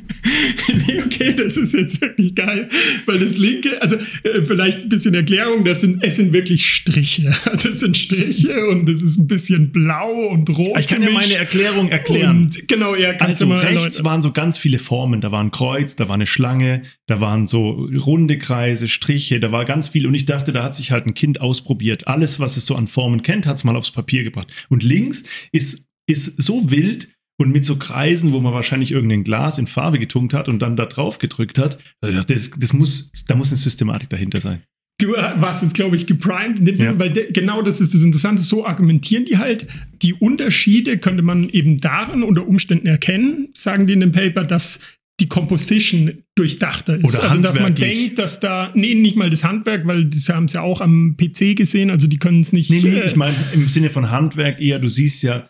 okay, 1.18 1.34
das 1.34 1.58
ist 1.58 1.74
jetzt 1.74 2.02
wirklich 2.02 2.36
geil, 2.36 2.68
weil 3.06 3.20
das 3.20 3.38
linke, 3.38 3.82
also 3.82 3.96
äh, 3.96 4.42
vielleicht 4.46 4.84
ein 4.84 4.90
bisschen 4.90 5.14
Erklärung, 5.14 5.64
das 5.66 5.82
sind, 5.82 6.04
es 6.04 6.15
sind 6.15 6.34
wirklich 6.34 6.65
Striche. 6.65 7.32
Es 7.68 7.82
sind 7.82 7.98
Striche 7.98 8.68
und 8.68 8.89
es 8.89 9.02
ist 9.02 9.18
ein 9.18 9.28
bisschen 9.28 9.72
blau 9.72 10.30
und 10.30 10.50
rot. 10.50 10.78
Ich 10.80 10.88
kann 10.88 11.02
ja 11.02 11.10
meine. 11.10 11.36
Erklärung 11.36 11.89
erklären. 11.89 12.44
Und 12.44 12.68
genau, 12.68 12.96
ja, 12.96 13.13
kannst 13.13 13.41
Also 13.41 13.54
rechts 13.56 14.04
waren 14.04 14.22
so 14.22 14.32
ganz 14.32 14.58
viele 14.58 14.80
Formen. 14.80 15.22
Da 15.22 15.32
war 15.32 15.44
ein 15.44 15.52
Kreuz, 15.52 15.96
da 15.96 16.08
war 16.08 16.15
eine 16.15 16.26
Schlange, 16.26 16.84
da 17.08 17.20
waren 17.20 17.48
so 17.48 17.88
runde 18.06 18.38
Kreise, 18.38 18.88
Striche, 18.88 19.39
da 19.39 19.52
war 19.52 19.65
ganz 19.65 19.89
viel. 19.89 20.08
Und 20.08 20.13
ich 20.13 20.26
dachte, 20.26 20.52
da 20.52 20.63
hat 20.63 20.76
sich 20.76 20.91
halt 20.91 21.06
ein 21.06 21.13
Kind 21.13 21.41
ausprobiert. 21.41 22.08
Alles, 22.08 22.39
was 22.39 22.58
es 22.58 22.65
so 22.65 22.76
an 22.76 22.88
Formen 22.88 23.22
kennt, 23.22 23.46
hat 23.46 23.58
es 23.58 23.63
mal 23.63 23.76
aufs 23.76 23.91
Papier 23.91 24.24
gebracht. 24.24 24.48
Und 24.70 24.84
links 24.84 25.24
ist, 25.52 25.88
ist 26.08 26.41
so 26.41 26.72
wild 26.72 27.08
und 27.39 27.52
mit 27.52 27.65
so 27.65 27.76
Kreisen, 27.78 28.34
wo 28.34 28.39
man 28.39 28.54
wahrscheinlich 28.54 28.91
irgendein 28.91 29.23
Glas 29.23 29.58
in 29.58 29.67
Farbe 29.67 30.00
getunkt 30.00 30.34
hat 30.34 30.50
und 30.50 30.60
dann 30.60 30.76
da 30.76 30.86
drauf 30.86 31.19
gedrückt 31.19 31.58
hat. 31.60 31.78
Das, 32.02 32.52
das 32.52 32.73
muss, 32.73 33.12
da 33.28 33.36
muss 33.36 33.50
eine 33.50 33.58
Systematik 33.58 34.10
dahinter 34.10 34.41
sein. 34.41 34.63
Du 35.00 35.10
warst 35.12 35.62
jetzt, 35.62 35.76
glaube 35.76 35.95
ich, 35.95 36.08
geprimed 36.08 36.58
in 36.58 36.65
dem 36.65 36.78
Sinne, 36.78 36.89
Ja. 36.93 37.00
weil 37.00 37.12
de, 37.12 37.32
genau 37.32 37.62
das 37.62 37.80
ist 37.80 37.93
das 37.93 38.02
Interessante. 38.02 38.41
So 38.41 38.65
argumentieren 38.65 39.26
die 39.26 39.38
halt. 39.38 39.67
Die 40.02 40.15
Unterschiede 40.15 40.97
könnte 40.97 41.21
man 41.21 41.50
eben 41.50 41.80
darin 41.80 42.23
unter 42.23 42.47
Umständen 42.47 42.88
erkennen, 42.88 43.50
sagen 43.54 43.86
die 43.86 43.93
in 43.93 44.00
dem 44.00 44.12
Paper, 44.12 44.43
dass 44.43 44.80
die 45.19 45.28
Composition 45.28 46.23
durchdachter 46.36 46.97
ist. 47.04 47.17
Oder 47.19 47.30
also, 47.30 47.41
dass 47.41 47.60
man 47.60 47.76
denkt, 47.76 48.17
dass 48.17 48.39
da, 48.39 48.71
nee, 48.73 48.95
nicht 48.95 49.15
mal 49.15 49.30
das 49.30 49.43
Handwerk, 49.43 49.86
weil 49.86 50.06
das 50.06 50.30
haben 50.30 50.47
sie 50.47 50.56
ja 50.56 50.62
auch 50.62 50.82
am 50.82 51.15
PC 51.17 51.56
gesehen, 51.56 51.91
also 51.91 52.08
die 52.08 52.17
können 52.17 52.41
es 52.41 52.52
nicht. 52.54 52.69
Nee, 52.71 52.82
nee, 52.84 53.00
äh, 53.00 53.08
ich 53.08 53.15
meine 53.15 53.36
im 53.54 53.67
Sinne 53.67 53.89
von 53.91 54.10
Handwerk 54.10 54.60
eher, 54.60 54.80
du 54.80 54.89
siehst 54.89 55.21
ja, 55.23 55.47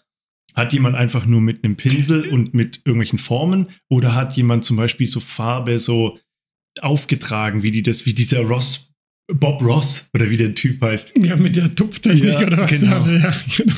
hat 0.57 0.73
jemand 0.73 0.95
einfach 0.95 1.27
nur 1.27 1.39
mit 1.39 1.63
einem 1.63 1.77
Pinsel 1.77 2.27
und 2.27 2.55
mit 2.55 2.81
irgendwelchen 2.83 3.19
Formen 3.19 3.67
oder 3.89 4.15
hat 4.15 4.35
jemand 4.35 4.65
zum 4.65 4.75
Beispiel 4.75 5.05
so 5.05 5.19
Farbe 5.19 5.77
so 5.77 6.17
aufgetragen, 6.81 7.61
wie 7.61 7.71
die 7.71 7.83
das, 7.83 8.05
wie 8.07 8.13
dieser 8.13 8.41
Ross, 8.41 8.91
Bob 9.31 9.61
Ross 9.61 10.09
oder 10.15 10.29
wie 10.29 10.37
der 10.37 10.55
Typ 10.55 10.81
heißt. 10.81 11.13
Ja, 11.17 11.35
mit 11.35 11.55
der 11.55 11.75
Tupftechnik 11.75 12.33
Ja, 12.33 12.47
oder 12.47 12.57
was 12.57 12.71
genau. 12.71 13.05
ja, 13.05 13.33
genau. 13.55 13.75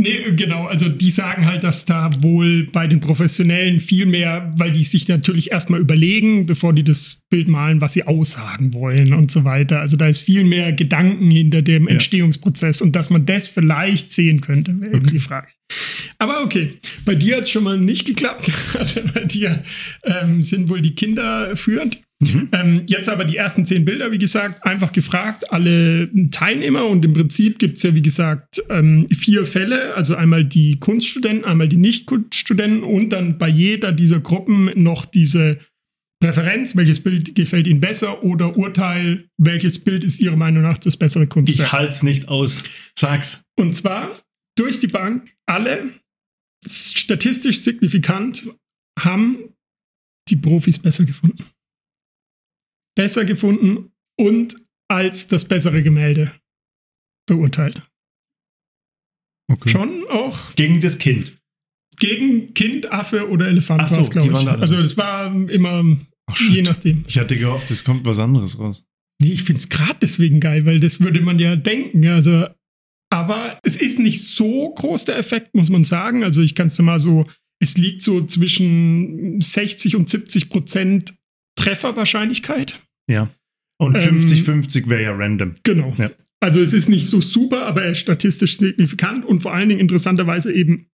Nee, 0.00 0.32
genau, 0.34 0.64
also 0.66 0.88
die 0.88 1.10
sagen 1.10 1.44
halt, 1.46 1.62
dass 1.62 1.84
da 1.84 2.08
wohl 2.20 2.66
bei 2.72 2.86
den 2.86 3.00
Professionellen 3.00 3.80
viel 3.80 4.06
mehr, 4.06 4.50
weil 4.56 4.72
die 4.72 4.82
sich 4.84 5.06
natürlich 5.08 5.50
erstmal 5.52 5.78
überlegen, 5.80 6.46
bevor 6.46 6.72
die 6.72 6.82
das 6.84 7.22
Bild 7.28 7.48
malen, 7.48 7.80
was 7.82 7.92
sie 7.92 8.04
aussagen 8.04 8.72
wollen 8.72 9.12
und 9.12 9.30
so 9.30 9.44
weiter. 9.44 9.80
Also 9.80 9.96
da 9.96 10.08
ist 10.08 10.20
viel 10.20 10.44
mehr 10.44 10.72
Gedanken 10.72 11.30
hinter 11.30 11.60
dem 11.62 11.84
Ja. 11.86 11.92
Entstehungsprozess 11.94 12.80
und 12.80 12.96
dass 12.96 13.10
man 13.10 13.26
das 13.26 13.48
vielleicht 13.48 14.10
sehen 14.12 14.40
könnte, 14.40 14.80
wäre 14.80 14.96
Okay. 14.96 15.10
die 15.12 15.18
Frage. 15.18 15.48
Aber 16.18 16.42
okay, 16.42 16.70
bei 17.04 17.14
dir 17.14 17.36
hat 17.36 17.44
es 17.44 17.50
schon 17.50 17.64
mal 17.64 17.78
nicht 17.78 18.04
geklappt. 18.06 18.50
Also 18.78 19.00
bei 19.14 19.24
dir 19.24 19.62
ähm, 20.04 20.42
sind 20.42 20.68
wohl 20.68 20.80
die 20.80 20.94
Kinder 20.94 21.54
führend. 21.56 22.00
Ähm, 22.52 22.82
jetzt 22.86 23.08
aber 23.08 23.24
die 23.24 23.36
ersten 23.36 23.64
zehn 23.64 23.84
Bilder, 23.84 24.12
wie 24.12 24.18
gesagt, 24.18 24.64
einfach 24.64 24.92
gefragt, 24.92 25.52
alle 25.52 26.10
Teilnehmer 26.30 26.86
und 26.86 27.04
im 27.04 27.14
Prinzip 27.14 27.58
gibt 27.58 27.78
es 27.78 27.82
ja, 27.82 27.94
wie 27.94 28.02
gesagt, 28.02 28.62
ähm, 28.68 29.06
vier 29.10 29.46
Fälle, 29.46 29.94
also 29.94 30.14
einmal 30.14 30.44
die 30.44 30.78
Kunststudenten, 30.78 31.46
einmal 31.46 31.68
die 31.68 31.78
Nicht-Kunststudenten 31.78 32.82
und 32.82 33.10
dann 33.10 33.38
bei 33.38 33.48
jeder 33.48 33.92
dieser 33.92 34.20
Gruppen 34.20 34.70
noch 34.74 35.06
diese 35.06 35.58
Präferenz, 36.22 36.76
welches 36.76 37.02
Bild 37.02 37.34
gefällt 37.34 37.66
Ihnen 37.66 37.80
besser 37.80 38.22
oder 38.22 38.56
Urteil, 38.58 39.24
welches 39.38 39.78
Bild 39.78 40.04
ist 40.04 40.20
Ihrer 40.20 40.36
Meinung 40.36 40.62
nach 40.62 40.76
das 40.76 40.98
bessere 40.98 41.26
Kunstwerk. 41.26 41.68
Ich 41.68 41.72
halt's 41.72 42.02
nicht 42.02 42.28
aus. 42.28 42.64
Sag's. 42.98 43.42
Und 43.56 43.74
zwar 43.74 44.20
durch 44.58 44.78
die 44.78 44.88
Bank, 44.88 45.34
alle 45.46 45.84
statistisch 46.66 47.60
signifikant 47.60 48.46
haben 48.98 49.38
die 50.28 50.36
Profis 50.36 50.78
besser 50.78 51.06
gefunden. 51.06 51.42
Besser 52.96 53.24
gefunden 53.24 53.92
und 54.18 54.56
als 54.88 55.28
das 55.28 55.44
bessere 55.44 55.82
Gemälde 55.82 56.32
beurteilt. 57.26 57.82
Okay. 59.50 59.68
Schon 59.68 60.04
auch 60.08 60.54
Gegen 60.54 60.80
das 60.80 60.98
Kind. 60.98 61.36
gegen 61.98 62.54
Kind, 62.54 62.90
Affe 62.92 63.28
oder 63.28 63.48
Elefant 63.48 63.88
so, 63.88 63.96
war 63.96 64.02
es, 64.02 64.10
glaube 64.10 64.32
ich. 64.32 64.44
da. 64.44 64.54
Also 64.54 64.76
das 64.76 64.96
war 64.96 65.32
immer 65.50 65.98
Ach, 66.26 66.40
je 66.50 66.62
nachdem. 66.62 67.04
Ich 67.08 67.18
hatte 67.18 67.36
gehofft, 67.36 67.70
es 67.70 67.84
kommt 67.84 68.04
was 68.04 68.18
anderes 68.18 68.58
raus. 68.58 68.84
Nee, 69.20 69.32
ich 69.32 69.42
finde 69.42 69.58
es 69.60 69.68
gerade 69.68 69.98
deswegen 70.00 70.40
geil, 70.40 70.64
weil 70.66 70.80
das 70.80 71.00
würde 71.00 71.20
man 71.20 71.38
ja 71.38 71.56
denken. 71.56 72.06
Also, 72.06 72.46
aber 73.12 73.58
es 73.64 73.76
ist 73.76 73.98
nicht 73.98 74.22
so 74.22 74.72
groß 74.72 75.04
der 75.06 75.18
Effekt, 75.18 75.54
muss 75.54 75.68
man 75.68 75.84
sagen. 75.84 76.24
Also 76.24 76.40
ich 76.40 76.54
kann 76.54 76.68
es 76.68 76.78
mal 76.78 76.98
so, 76.98 77.26
es 77.60 77.76
liegt 77.76 78.02
so 78.02 78.24
zwischen 78.24 79.40
60 79.40 79.96
und 79.96 80.08
70 80.08 80.48
Prozent 80.48 81.14
Trefferwahrscheinlichkeit. 81.60 82.80
Ja. 83.08 83.30
Und 83.78 83.96
Ähm, 83.96 84.20
50-50 84.20 84.88
wäre 84.88 85.02
ja 85.02 85.12
random. 85.12 85.54
Genau. 85.62 85.94
Ja. 85.98 86.10
Also 86.40 86.60
es 86.60 86.72
ist 86.72 86.88
nicht 86.88 87.06
so 87.06 87.20
super, 87.20 87.66
aber 87.66 87.84
er 87.84 87.92
ist 87.92 87.98
statistisch 87.98 88.56
signifikant 88.58 89.24
und 89.24 89.42
vor 89.42 89.52
allen 89.54 89.68
Dingen 89.68 89.80
interessanterweise 89.80 90.52
eben 90.52 90.86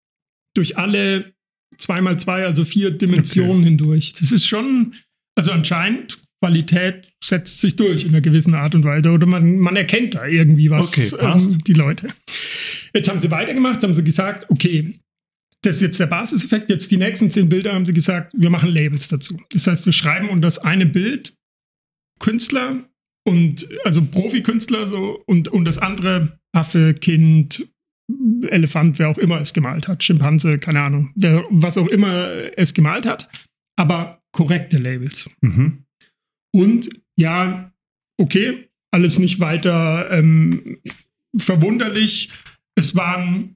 durch 0.54 0.76
alle 0.76 1.32
2x2, 1.78 2.44
also 2.44 2.64
vier 2.64 2.90
Dimensionen 2.90 3.62
hindurch. 3.62 4.12
Das 4.14 4.32
ist 4.32 4.46
schon, 4.46 4.94
also 5.36 5.52
anscheinend, 5.52 6.16
Qualität 6.42 7.08
setzt 7.24 7.60
sich 7.60 7.76
durch 7.76 8.04
in 8.04 8.10
einer 8.10 8.20
gewissen 8.20 8.54
Art 8.54 8.74
und 8.74 8.84
Weise 8.84 9.10
oder 9.10 9.26
man, 9.26 9.58
man 9.58 9.74
erkennt 9.74 10.14
da 10.14 10.26
irgendwie 10.26 10.70
was, 10.70 11.16
Okay, 11.16 11.16
ähm, 11.20 11.62
die 11.66 11.72
Leute. 11.72 12.08
Jetzt 12.94 13.08
haben 13.08 13.20
sie 13.20 13.30
weitergemacht, 13.30 13.82
haben 13.82 13.94
sie 13.94 14.04
gesagt, 14.04 14.48
okay, 14.50 14.98
das 15.62 15.76
ist 15.76 15.82
jetzt 15.82 16.00
der 16.00 16.06
Basiseffekt. 16.06 16.70
Jetzt 16.70 16.90
die 16.90 16.96
nächsten 16.96 17.30
zehn 17.30 17.48
Bilder 17.48 17.74
haben 17.74 17.86
sie 17.86 17.92
gesagt, 17.92 18.32
wir 18.36 18.50
machen 18.50 18.70
Labels 18.70 19.08
dazu. 19.08 19.40
Das 19.50 19.66
heißt, 19.66 19.86
wir 19.86 19.92
schreiben 19.92 20.28
unter 20.28 20.46
das 20.46 20.58
eine 20.58 20.86
Bild 20.86 21.34
Künstler 22.20 22.84
und 23.26 23.68
also 23.84 24.04
Profikünstler 24.04 24.86
so 24.86 25.22
und, 25.26 25.48
und 25.48 25.64
das 25.64 25.78
andere 25.78 26.38
Affe, 26.54 26.94
Kind, 26.94 27.68
Elefant, 28.48 28.98
wer 28.98 29.08
auch 29.08 29.18
immer 29.18 29.40
es 29.40 29.52
gemalt 29.52 29.88
hat, 29.88 30.04
Schimpanse, 30.04 30.58
keine 30.58 30.82
Ahnung, 30.82 31.12
wer, 31.16 31.44
was 31.50 31.76
auch 31.76 31.88
immer 31.88 32.56
es 32.56 32.72
gemalt 32.72 33.04
hat, 33.04 33.28
aber 33.76 34.22
korrekte 34.32 34.78
Labels. 34.78 35.28
Mhm. 35.40 35.84
Und 36.54 36.88
ja, 37.18 37.72
okay, 38.18 38.68
alles 38.92 39.18
nicht 39.18 39.40
weiter 39.40 40.10
ähm, 40.10 40.78
verwunderlich. 41.36 42.30
Es 42.78 42.94
waren 42.94 43.55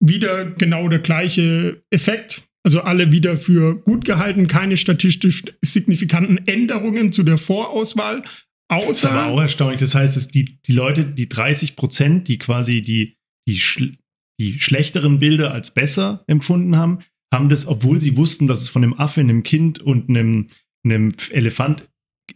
wieder 0.00 0.46
genau 0.46 0.88
der 0.88 1.00
gleiche 1.00 1.82
Effekt. 1.90 2.42
Also 2.62 2.82
alle 2.82 3.10
wieder 3.10 3.36
für 3.36 3.76
gut 3.76 4.04
gehalten, 4.04 4.46
keine 4.46 4.76
statistisch 4.76 5.44
signifikanten 5.62 6.38
Änderungen 6.46 7.10
zu 7.12 7.22
der 7.22 7.38
Vorauswahl. 7.38 8.22
Außer 8.68 8.86
Das 8.86 8.96
ist 8.98 9.06
aber 9.06 9.26
auch 9.26 9.40
erstaunlich. 9.40 9.80
Das 9.80 9.94
heißt, 9.94 10.16
dass 10.16 10.28
die, 10.28 10.58
die 10.66 10.72
Leute, 10.72 11.04
die 11.04 11.28
30 11.28 11.76
Prozent, 11.76 12.28
die 12.28 12.38
quasi 12.38 12.82
die, 12.82 13.16
die, 13.48 13.58
schl 13.58 13.96
die 14.38 14.60
schlechteren 14.60 15.18
Bilder 15.18 15.52
als 15.52 15.72
besser 15.72 16.24
empfunden 16.26 16.76
haben, 16.76 17.00
haben 17.32 17.48
das, 17.48 17.66
obwohl 17.66 18.00
sie 18.00 18.16
wussten, 18.16 18.46
dass 18.46 18.62
es 18.62 18.68
von 18.68 18.82
einem 18.82 18.94
Affe, 18.94 19.20
einem 19.20 19.42
Kind 19.42 19.82
und 19.82 20.08
einem, 20.08 20.46
einem 20.84 21.14
Elefant 21.30 21.88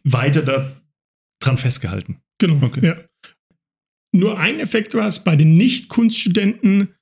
weiter 0.04 0.42
da 0.42 0.80
dran 1.40 1.58
festgehalten. 1.58 2.20
Genau. 2.38 2.64
Okay. 2.64 2.84
Ja. 2.84 2.96
Nur 4.14 4.38
ein 4.38 4.60
Effekt 4.60 4.94
war 4.94 5.06
es, 5.06 5.22
bei 5.22 5.36
den 5.36 5.56
Nicht-Kunststudenten 5.56 6.94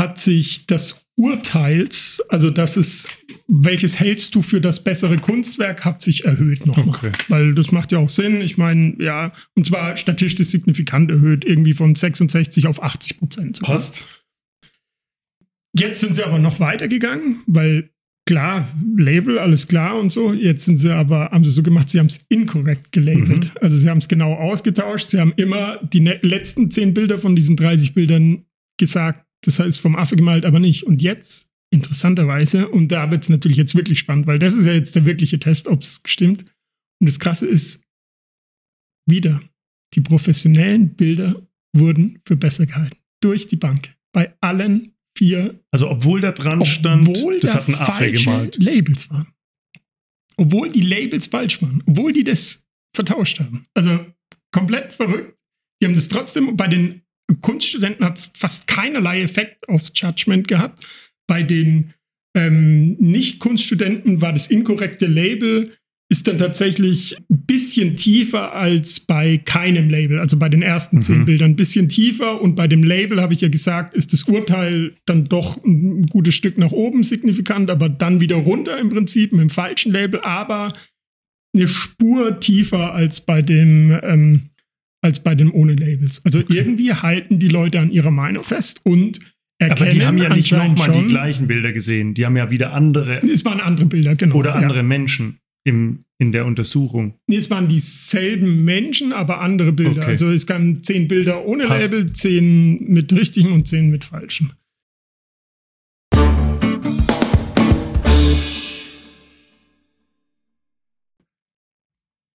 hat 0.00 0.18
sich 0.18 0.66
das 0.66 1.06
Urteils, 1.16 2.22
also 2.30 2.50
das 2.50 2.78
ist, 2.78 3.08
welches 3.46 4.00
hältst 4.00 4.34
du 4.34 4.40
für 4.40 4.62
das 4.62 4.82
bessere 4.82 5.18
Kunstwerk, 5.18 5.84
hat 5.84 6.00
sich 6.00 6.24
erhöht 6.24 6.66
nochmal. 6.66 6.88
Okay. 6.88 7.12
Weil 7.28 7.54
das 7.54 7.70
macht 7.70 7.92
ja 7.92 7.98
auch 7.98 8.08
Sinn. 8.08 8.40
Ich 8.40 8.56
meine, 8.56 8.96
ja, 8.98 9.30
und 9.54 9.66
zwar 9.66 9.98
statistisch 9.98 10.48
signifikant 10.48 11.10
erhöht, 11.10 11.44
irgendwie 11.44 11.74
von 11.74 11.94
66 11.94 12.66
auf 12.66 12.82
80 12.82 13.18
Prozent. 13.18 13.60
Passt. 13.60 14.04
Jetzt 15.76 16.00
sind 16.00 16.16
sie 16.16 16.24
aber 16.24 16.38
noch 16.38 16.58
weitergegangen, 16.58 17.42
weil 17.46 17.90
klar, 18.26 18.66
Label, 18.96 19.38
alles 19.38 19.68
klar 19.68 19.98
und 19.98 20.10
so. 20.10 20.32
Jetzt 20.32 20.64
sind 20.64 20.78
sie 20.78 20.94
aber, 20.94 21.30
haben 21.30 21.44
sie 21.44 21.50
so 21.50 21.62
gemacht, 21.62 21.90
sie 21.90 21.98
haben 21.98 22.06
es 22.06 22.24
inkorrekt 22.30 22.92
gelabelt. 22.92 23.52
Also 23.60 23.76
sie 23.76 23.90
haben 23.90 23.98
es 23.98 24.08
genau 24.08 24.32
ausgetauscht. 24.34 25.10
Sie 25.10 25.20
haben 25.20 25.34
immer 25.36 25.76
die 25.82 26.00
ne- 26.00 26.18
letzten 26.22 26.70
zehn 26.70 26.94
Bilder 26.94 27.18
von 27.18 27.36
diesen 27.36 27.56
30 27.56 27.92
Bildern 27.92 28.46
gesagt, 28.78 29.26
das 29.44 29.58
heißt 29.58 29.80
vom 29.80 29.96
Affe 29.96 30.16
gemalt, 30.16 30.44
aber 30.44 30.60
nicht. 30.60 30.84
Und 30.84 31.02
jetzt, 31.02 31.48
interessanterweise, 31.72 32.68
und 32.68 32.88
da 32.88 33.10
wird 33.10 33.22
es 33.22 33.28
natürlich 33.28 33.56
jetzt 33.56 33.74
wirklich 33.74 33.98
spannend, 33.98 34.26
weil 34.26 34.38
das 34.38 34.54
ist 34.54 34.66
ja 34.66 34.72
jetzt 34.72 34.96
der 34.96 35.06
wirkliche 35.06 35.38
Test, 35.38 35.68
ob 35.68 35.82
es 35.82 36.00
stimmt. 36.04 36.42
Und 37.00 37.08
das 37.08 37.18
Krasse 37.18 37.46
ist, 37.46 37.82
wieder, 39.08 39.40
die 39.94 40.00
professionellen 40.00 40.94
Bilder 40.94 41.46
wurden 41.76 42.20
für 42.26 42.36
besser 42.36 42.66
gehalten. 42.66 42.98
Durch 43.22 43.48
die 43.48 43.56
Bank. 43.56 43.96
Bei 44.12 44.34
allen 44.40 44.94
vier 45.16 45.60
Also, 45.70 45.90
obwohl 45.90 46.20
da 46.20 46.32
dran 46.32 46.64
stand, 46.64 47.08
obwohl 47.08 47.40
das 47.40 47.52
da 47.52 47.58
hat 47.58 47.68
ein 47.68 47.74
Affe 47.74 47.92
falsche 47.92 48.24
gemalt. 48.24 48.56
Labels 48.56 49.10
waren. 49.10 49.32
Obwohl 50.36 50.70
die 50.70 50.80
Labels 50.80 51.26
falsch 51.26 51.60
waren. 51.60 51.82
Obwohl 51.86 52.12
die 52.12 52.24
das 52.24 52.66
vertauscht 52.94 53.40
haben. 53.40 53.66
Also 53.74 54.06
komplett 54.52 54.92
verrückt. 54.92 55.36
Die 55.82 55.86
haben 55.86 55.94
das 55.94 56.08
trotzdem, 56.08 56.56
bei 56.56 56.68
den 56.68 57.02
Kunststudenten 57.40 58.04
hat 58.04 58.18
es 58.18 58.30
fast 58.34 58.66
keinerlei 58.66 59.22
Effekt 59.22 59.68
aufs 59.68 59.92
Judgment 59.94 60.48
gehabt. 60.48 60.80
Bei 61.26 61.42
den 61.42 61.94
ähm, 62.34 62.96
Nicht-Kunststudenten 62.98 64.20
war 64.20 64.32
das 64.32 64.48
inkorrekte 64.48 65.06
Label 65.06 65.70
ist 66.10 66.26
dann 66.26 66.38
tatsächlich 66.38 67.16
ein 67.30 67.46
bisschen 67.46 67.96
tiefer 67.96 68.52
als 68.52 68.98
bei 68.98 69.38
keinem 69.38 69.88
Label, 69.88 70.18
also 70.18 70.36
bei 70.36 70.48
den 70.48 70.60
ersten 70.60 71.02
zehn 71.02 71.20
Mhm. 71.20 71.24
Bildern 71.24 71.50
ein 71.52 71.56
bisschen 71.56 71.88
tiefer 71.88 72.42
und 72.42 72.56
bei 72.56 72.66
dem 72.66 72.82
Label 72.82 73.20
habe 73.20 73.32
ich 73.32 73.42
ja 73.42 73.48
gesagt, 73.48 73.94
ist 73.94 74.12
das 74.12 74.24
Urteil 74.24 74.92
dann 75.06 75.24
doch 75.26 75.62
ein 75.64 76.06
gutes 76.06 76.34
Stück 76.34 76.58
nach 76.58 76.72
oben 76.72 77.04
signifikant, 77.04 77.70
aber 77.70 77.88
dann 77.88 78.20
wieder 78.20 78.36
runter 78.36 78.76
im 78.80 78.88
Prinzip 78.88 79.30
mit 79.30 79.40
dem 79.40 79.50
falschen 79.50 79.92
Label, 79.92 80.20
aber 80.22 80.72
eine 81.54 81.68
Spur 81.68 82.40
tiefer 82.40 82.92
als 82.92 83.20
bei 83.20 83.40
dem 83.40 83.96
ähm, 84.02 84.50
als 85.02 85.22
bei 85.22 85.34
dem 85.34 85.52
ohne 85.52 85.74
Labels. 85.74 86.24
Also 86.24 86.42
irgendwie 86.48 86.92
halten 86.92 87.38
die 87.38 87.48
Leute 87.48 87.80
an 87.80 87.90
ihrer 87.90 88.10
Meinung 88.10 88.44
fest 88.44 88.80
und 88.84 89.20
erkennen 89.58 89.88
Aber 89.88 89.90
die 89.90 90.06
haben 90.06 90.18
ja 90.18 90.34
nicht 90.34 90.52
nochmal 90.52 90.92
die 90.92 91.06
gleichen 91.06 91.46
Bilder 91.46 91.72
gesehen. 91.72 92.14
Die 92.14 92.26
haben 92.26 92.36
ja 92.36 92.50
wieder 92.50 92.72
andere 92.72 93.20
Es 93.26 93.44
waren 93.44 93.60
andere 93.60 93.86
Bilder, 93.86 94.14
genau. 94.14 94.36
oder 94.36 94.50
ja. 94.50 94.56
andere 94.56 94.82
Menschen 94.82 95.38
im, 95.64 96.00
in 96.18 96.32
der 96.32 96.46
Untersuchung. 96.46 97.14
Nee, 97.26 97.36
es 97.36 97.50
waren 97.50 97.68
dieselben 97.68 98.64
Menschen, 98.64 99.12
aber 99.12 99.40
andere 99.40 99.72
Bilder. 99.72 100.02
Okay. 100.02 100.10
Also 100.10 100.30
es 100.30 100.46
gab 100.46 100.60
zehn 100.82 101.08
Bilder 101.08 101.44
ohne 101.44 101.66
Passt. 101.66 101.92
Label, 101.92 102.12
zehn 102.12 102.90
mit 102.90 103.12
richtigen 103.12 103.52
und 103.52 103.68
zehn 103.68 103.90
mit 103.90 104.04
falschen. 104.04 104.52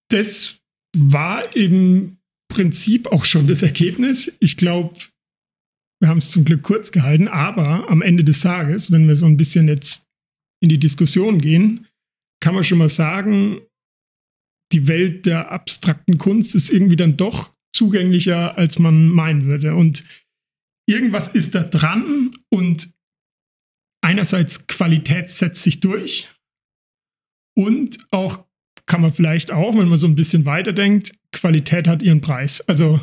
Das 0.10 0.60
war 0.96 1.56
im 1.56 2.15
Prinzip 2.48 3.08
auch 3.08 3.26
schon 3.26 3.48
das 3.48 3.64
Ergebnis. 3.64 4.36
Ich 4.40 4.58
glaube, 4.58 4.98
wir 6.02 6.10
haben 6.10 6.20
es 6.20 6.32
zum 6.32 6.46
Glück 6.46 6.64
kurz 6.64 6.92
gehalten, 6.92 7.28
aber 7.28 7.90
am 7.90 8.02
Ende 8.02 8.24
des 8.24 8.42
Tages, 8.42 8.92
wenn 8.92 9.08
wir 9.08 9.16
so 9.16 9.26
ein 9.26 9.38
bisschen 9.38 9.68
jetzt 9.68 10.06
in 10.62 10.70
die 10.70 10.78
Diskussion 10.78 11.40
gehen, 11.42 11.88
kann 12.42 12.56
man 12.56 12.64
schon 12.64 12.78
mal 12.78 12.90
sagen, 12.90 13.62
die 14.72 14.88
Welt 14.88 15.26
der 15.26 15.52
abstrakten 15.52 16.18
Kunst 16.18 16.56
ist 16.56 16.70
irgendwie 16.70 16.96
dann 16.96 17.18
doch 17.18 17.54
zugänglicher, 17.76 18.58
als 18.58 18.80
man 18.80 19.10
meinen 19.10 19.46
würde. 19.46 19.76
Und 19.76 20.04
irgendwas 20.88 21.30
ist 21.30 21.56
da 21.56 21.64
dran 21.64 22.32
und 22.52 22.92
einerseits 24.04 24.68
Qualität 24.68 25.30
setzt 25.30 25.64
sich 25.64 25.80
durch 25.80 26.30
und 27.58 28.06
auch 28.12 28.46
kann 28.86 29.02
man 29.02 29.12
vielleicht 29.12 29.52
auch, 29.52 29.76
wenn 29.76 29.88
man 29.88 29.98
so 29.98 30.08
ein 30.08 30.16
bisschen 30.16 30.46
weiterdenkt, 30.46 31.16
Qualität 31.36 31.88
hat 31.88 32.02
ihren 32.02 32.22
Preis. 32.22 32.62
Also 32.62 33.00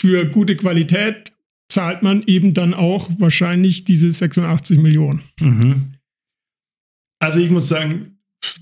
für 0.00 0.26
gute 0.26 0.56
Qualität 0.56 1.32
zahlt 1.70 2.02
man 2.02 2.22
eben 2.24 2.52
dann 2.54 2.74
auch 2.74 3.08
wahrscheinlich 3.18 3.84
diese 3.84 4.12
86 4.12 4.78
Millionen. 4.78 5.22
Mhm. 5.40 5.94
Also 7.18 7.40
ich 7.40 7.50
muss 7.50 7.68
sagen, 7.68 8.18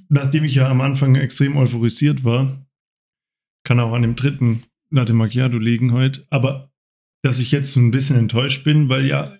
nachdem 0.09 0.45
ich 0.45 0.55
ja 0.55 0.69
am 0.69 0.81
Anfang 0.81 1.17
extrem 1.17 1.57
euphorisiert 1.57 2.25
war, 2.25 2.65
kann 3.65 3.81
auch 3.81 3.93
an 3.93 4.03
dem 4.03 4.17
dritten 4.17 4.63
Latte 4.91 5.13
Macchiato 5.13 5.59
liegen 5.59 5.93
heute, 5.93 6.27
aber 6.31 6.71
dass 7.23 7.39
ich 7.39 7.53
jetzt 7.53 7.73
so 7.73 7.81
ein 7.81 7.91
bisschen 7.91 8.17
enttäuscht 8.17 8.65
bin, 8.65 8.89
weil 8.89 9.07
ja 9.07 9.40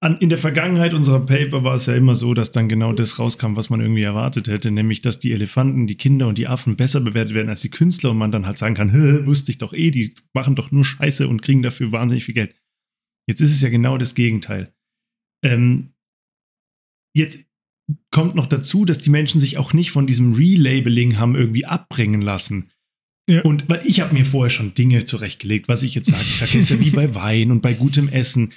an, 0.00 0.18
in 0.18 0.28
der 0.28 0.38
Vergangenheit 0.38 0.94
unserer 0.94 1.26
Paper 1.26 1.64
war 1.64 1.74
es 1.74 1.86
ja 1.86 1.94
immer 1.94 2.14
so, 2.14 2.32
dass 2.32 2.52
dann 2.52 2.68
genau 2.68 2.92
das 2.92 3.18
rauskam, 3.18 3.56
was 3.56 3.68
man 3.68 3.80
irgendwie 3.80 4.02
erwartet 4.02 4.46
hätte, 4.46 4.70
nämlich 4.70 5.02
dass 5.02 5.18
die 5.18 5.32
Elefanten, 5.32 5.86
die 5.86 5.96
Kinder 5.96 6.28
und 6.28 6.38
die 6.38 6.46
Affen 6.46 6.76
besser 6.76 7.00
bewertet 7.00 7.34
werden 7.34 7.48
als 7.48 7.62
die 7.62 7.70
Künstler 7.70 8.10
und 8.10 8.18
man 8.18 8.30
dann 8.30 8.46
halt 8.46 8.58
sagen 8.58 8.76
kann, 8.76 8.90
"Hä, 8.90 9.26
wusste 9.26 9.50
ich 9.50 9.58
doch 9.58 9.72
eh, 9.72 9.90
die 9.90 10.14
machen 10.34 10.54
doch 10.54 10.70
nur 10.70 10.84
Scheiße 10.84 11.26
und 11.26 11.42
kriegen 11.42 11.62
dafür 11.62 11.90
wahnsinnig 11.90 12.24
viel 12.24 12.34
Geld. 12.34 12.54
Jetzt 13.28 13.40
ist 13.40 13.52
es 13.52 13.60
ja 13.60 13.68
genau 13.70 13.98
das 13.98 14.14
Gegenteil. 14.14 14.72
Ähm, 15.44 15.92
jetzt 17.14 17.40
kommt 18.10 18.34
noch 18.34 18.46
dazu, 18.46 18.84
dass 18.84 19.00
die 19.00 19.10
Menschen 19.10 19.40
sich 19.40 19.58
auch 19.58 19.72
nicht 19.72 19.90
von 19.90 20.06
diesem 20.06 20.34
Relabeling 20.34 21.18
haben 21.18 21.34
irgendwie 21.34 21.66
abbringen 21.66 22.22
lassen. 22.22 22.70
Ja. 23.28 23.42
Und 23.42 23.68
weil 23.68 23.86
ich 23.86 24.00
habe 24.00 24.14
mir 24.14 24.24
vorher 24.24 24.50
schon 24.50 24.74
Dinge 24.74 25.04
zurechtgelegt, 25.04 25.68
was 25.68 25.82
ich 25.82 25.94
jetzt 25.94 26.08
sage. 26.08 26.22
Ich 26.22 26.36
sage, 26.36 26.58
ist 26.58 26.70
ja 26.70 26.80
wie 26.80 26.90
bei 26.90 27.14
Wein 27.14 27.50
und 27.50 27.60
bei 27.60 27.74
gutem 27.74 28.08
Essen. 28.08 28.52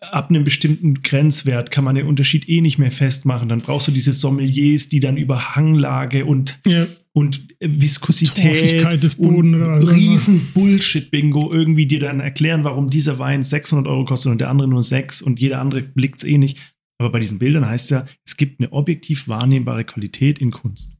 Ab 0.00 0.30
einem 0.30 0.44
bestimmten 0.44 1.02
Grenzwert 1.02 1.70
kann 1.70 1.84
man 1.84 1.96
den 1.96 2.06
Unterschied 2.06 2.48
eh 2.48 2.62
nicht 2.62 2.78
mehr 2.78 2.90
festmachen. 2.90 3.48
Dann 3.48 3.60
brauchst 3.60 3.88
du 3.88 3.92
diese 3.92 4.14
Sommeliers, 4.14 4.88
die 4.88 5.00
dann 5.00 5.18
über 5.18 5.54
Hanglage 5.54 6.24
und, 6.24 6.58
Ja, 6.66 6.86
und 7.12 7.46
Viskosität 7.60 9.02
des 9.02 9.16
Bodens 9.16 9.38
und 9.38 9.54
oder 9.54 9.76
immer. 9.78 9.92
riesen 9.92 10.48
Bullshit-Bingo 10.54 11.52
irgendwie 11.52 11.86
dir 11.86 12.00
dann 12.00 12.20
erklären, 12.20 12.64
warum 12.64 12.90
dieser 12.90 13.18
Wein 13.18 13.42
600 13.42 13.86
Euro 13.86 14.04
kostet 14.04 14.32
und 14.32 14.40
der 14.40 14.50
andere 14.50 14.68
nur 14.68 14.82
6 14.82 15.22
und 15.22 15.40
jeder 15.40 15.60
andere 15.60 15.82
blickt 15.82 16.18
es 16.18 16.24
eh 16.24 16.38
nicht. 16.38 16.58
Aber 16.98 17.10
bei 17.10 17.20
diesen 17.20 17.38
Bildern 17.38 17.66
heißt 17.66 17.90
ja, 17.90 18.06
es 18.26 18.36
gibt 18.36 18.60
eine 18.60 18.72
objektiv 18.72 19.28
wahrnehmbare 19.28 19.84
Qualität 19.84 20.38
in 20.38 20.50
Kunst. 20.50 20.98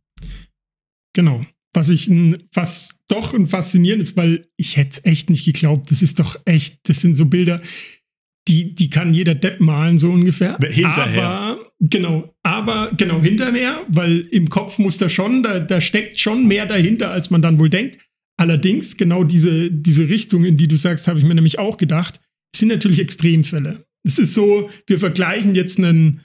Genau. 1.14 1.40
Was 1.72 1.88
ich 1.90 2.10
was 2.54 3.00
doch 3.08 3.34
ein 3.34 3.46
faszinierendes, 3.46 4.16
weil 4.16 4.48
ich 4.56 4.76
hätte 4.76 4.90
es 4.90 5.04
echt 5.04 5.30
nicht 5.30 5.44
geglaubt. 5.44 5.90
Das 5.90 6.02
ist 6.02 6.18
doch 6.18 6.36
echt, 6.44 6.88
das 6.88 7.00
sind 7.00 7.16
so 7.16 7.26
Bilder, 7.26 7.60
die, 8.48 8.74
die 8.74 8.90
kann 8.90 9.12
jeder 9.12 9.34
Depp 9.34 9.60
malen, 9.60 9.98
so 9.98 10.10
ungefähr. 10.10 10.56
Hinterher. 10.58 11.24
Aber, 11.24 11.72
genau, 11.80 12.34
aber, 12.42 12.92
genau, 12.96 13.20
hinterher, 13.20 13.84
weil 13.88 14.20
im 14.30 14.48
Kopf 14.48 14.78
muss 14.78 14.98
da 14.98 15.08
schon, 15.08 15.42
da, 15.42 15.58
da 15.58 15.80
steckt 15.80 16.20
schon 16.20 16.46
mehr 16.46 16.66
dahinter, 16.66 17.10
als 17.10 17.30
man 17.30 17.42
dann 17.42 17.58
wohl 17.58 17.70
denkt. 17.70 17.98
Allerdings, 18.38 18.96
genau 18.96 19.24
diese, 19.24 19.70
diese 19.70 20.08
Richtung, 20.08 20.44
in 20.44 20.56
die 20.56 20.68
du 20.68 20.76
sagst, 20.76 21.08
habe 21.08 21.18
ich 21.18 21.24
mir 21.24 21.34
nämlich 21.34 21.58
auch 21.58 21.76
gedacht, 21.76 22.20
sind 22.54 22.68
natürlich 22.68 23.00
Extremfälle. 23.00 23.84
Es 24.04 24.18
ist 24.18 24.34
so, 24.34 24.70
wir 24.86 25.00
vergleichen 25.00 25.54
jetzt 25.54 25.78
einen 25.78 26.20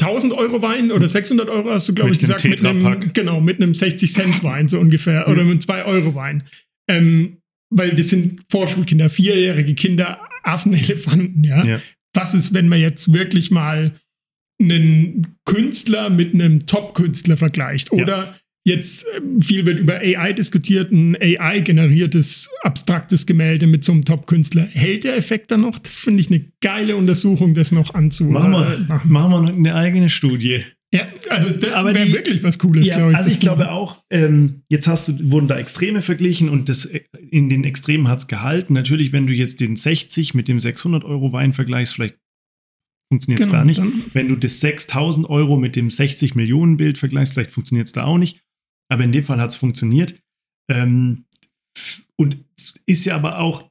1000 0.00 0.32
Euro 0.32 0.62
Wein 0.62 0.90
oder 0.90 1.08
600 1.08 1.48
Euro 1.48 1.70
hast 1.70 1.88
du, 1.88 1.94
glaube 1.94 2.10
ich, 2.10 2.18
gesagt, 2.18 2.44
mit 2.44 2.64
einem, 2.64 3.12
genau, 3.12 3.40
mit 3.40 3.60
einem 3.60 3.74
60 3.74 4.12
Cent 4.12 4.44
Wein 4.44 4.68
so 4.68 4.78
ungefähr 4.78 5.28
oder 5.28 5.42
mit 5.42 5.50
einem 5.50 5.60
2 5.60 5.84
Euro 5.84 6.14
Wein. 6.14 6.44
Ähm, 6.88 7.38
weil 7.70 7.94
das 7.94 8.08
sind 8.08 8.42
Vorschulkinder, 8.48 9.10
vierjährige 9.10 9.74
Kinder, 9.74 10.27
Affen, 10.42 10.72
Elefanten, 10.74 11.44
ja. 11.44 11.64
Ja. 11.64 11.80
Was 12.14 12.34
ist, 12.34 12.54
wenn 12.54 12.68
man 12.68 12.80
jetzt 12.80 13.12
wirklich 13.12 13.50
mal 13.50 13.92
einen 14.60 15.36
Künstler 15.44 16.10
mit 16.10 16.34
einem 16.34 16.66
Top-Künstler 16.66 17.36
vergleicht? 17.36 17.90
Ja. 17.92 18.02
Oder 18.02 18.34
jetzt 18.64 19.06
ähm, 19.16 19.40
viel 19.40 19.66
wird 19.66 19.78
über 19.78 19.98
AI 19.98 20.32
diskutiert, 20.32 20.90
ein 20.90 21.16
AI-generiertes 21.16 22.50
abstraktes 22.62 23.26
Gemälde 23.26 23.66
mit 23.66 23.84
so 23.84 23.92
einem 23.92 24.04
Top-Künstler. 24.04 24.64
Hält 24.64 25.04
der 25.04 25.16
Effekt 25.16 25.50
dann 25.50 25.62
noch? 25.62 25.78
Das 25.78 26.00
finde 26.00 26.20
ich 26.20 26.30
eine 26.30 26.44
geile 26.60 26.96
Untersuchung, 26.96 27.54
das 27.54 27.72
noch 27.72 27.94
anzumachen. 27.94 28.50
Machen 28.50 28.88
wir, 28.88 29.00
machen 29.04 29.30
wir 29.30 29.40
noch 29.40 29.56
eine 29.56 29.74
eigene 29.74 30.10
Studie. 30.10 30.64
Ja, 30.92 31.06
also 31.28 31.50
das 31.50 31.84
wäre 31.84 32.12
wirklich 32.12 32.42
was 32.42 32.58
Cooles, 32.58 32.88
Ja, 32.88 32.96
glaube 32.96 33.12
ich. 33.12 33.18
also 33.18 33.30
ich 33.30 33.40
glaube 33.40 33.70
auch, 33.70 34.02
ähm, 34.08 34.62
jetzt 34.68 34.88
hast 34.88 35.08
du, 35.08 35.30
wurden 35.30 35.46
da 35.46 35.58
Extreme 35.58 36.00
verglichen 36.00 36.48
und 36.48 36.68
das, 36.70 36.86
äh, 36.86 37.02
in 37.30 37.50
den 37.50 37.64
Extremen 37.64 38.08
hat 38.08 38.20
es 38.20 38.26
gehalten. 38.26 38.72
Natürlich, 38.72 39.12
wenn 39.12 39.26
du 39.26 39.34
jetzt 39.34 39.60
den 39.60 39.76
60 39.76 40.32
mit 40.34 40.48
dem 40.48 40.60
600 40.60 41.04
Euro 41.04 41.32
Wein 41.32 41.52
vergleichst, 41.52 41.94
vielleicht 41.94 42.16
funktioniert 43.12 43.40
es 43.40 43.46
Genau, 43.48 43.58
da 43.58 43.64
nicht. 43.64 43.82
Wenn 44.14 44.28
du 44.28 44.36
das 44.36 44.60
6000 44.60 45.28
Euro 45.28 45.56
mit 45.58 45.76
dem 45.76 45.90
60 45.90 46.34
Millionen 46.34 46.78
Bild 46.78 46.96
vergleichst, 46.96 47.34
vielleicht 47.34 47.50
funktioniert 47.50 47.88
es 47.88 47.92
da 47.92 48.04
auch 48.04 48.18
nicht. 48.18 48.40
Aber 48.90 49.04
in 49.04 49.12
dem 49.12 49.24
Fall 49.24 49.40
hat 49.40 49.50
es 49.50 49.56
funktioniert. 49.56 50.14
Ähm, 50.70 51.26
und 52.16 52.38
es 52.56 52.80
ist 52.86 53.04
ja 53.04 53.14
aber 53.14 53.38
auch, 53.40 53.67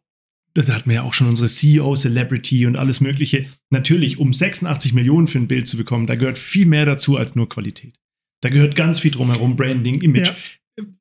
da 0.66 0.74
hatten 0.74 0.90
wir 0.90 0.96
ja 0.96 1.04
auch 1.04 1.14
schon 1.14 1.28
unsere 1.28 1.50
CEO, 1.50 1.96
Celebrity 1.96 2.66
und 2.66 2.78
alles 2.78 3.02
Mögliche. 3.02 3.46
Natürlich, 3.70 4.18
um 4.18 4.34
86 4.34 4.94
Millionen 4.94 5.28
für 5.28 5.40
ein 5.40 5.48
Bild 5.48 5.68
zu 5.68 5.78
bekommen, 5.78 6.08
da 6.08 6.16
gehört 6.16 6.38
viel 6.38 6.66
mehr 6.66 6.86
dazu 6.86 7.18
als 7.18 7.36
nur 7.36 7.50
Qualität. 7.50 8.00
Da 8.42 8.50
gehört 8.50 8.76
ganz 8.76 9.00
viel 9.00 9.12
drumherum, 9.12 9.56
Branding, 9.56 10.02
Image, 10.02 10.32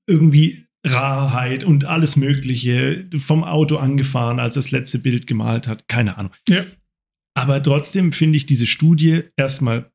irgendwie 0.06 0.66
Rarheit 0.86 1.64
und 1.64 1.84
alles 1.84 2.16
Mögliche. 2.16 3.08
Vom 3.18 3.44
Auto 3.44 3.76
angefahren, 3.76 4.40
als 4.40 4.54
das 4.54 4.70
letzte 4.70 4.98
Bild 4.98 5.26
gemalt 5.26 5.68
hat, 5.68 5.88
keine 5.88 6.16
Ahnung. 6.18 6.32
Ja. 6.48 6.64
Aber 7.34 7.62
trotzdem 7.62 8.12
finde 8.12 8.36
ich 8.36 8.46
diese 8.46 8.66
Studie 8.66 9.22
erstmal 9.36 9.90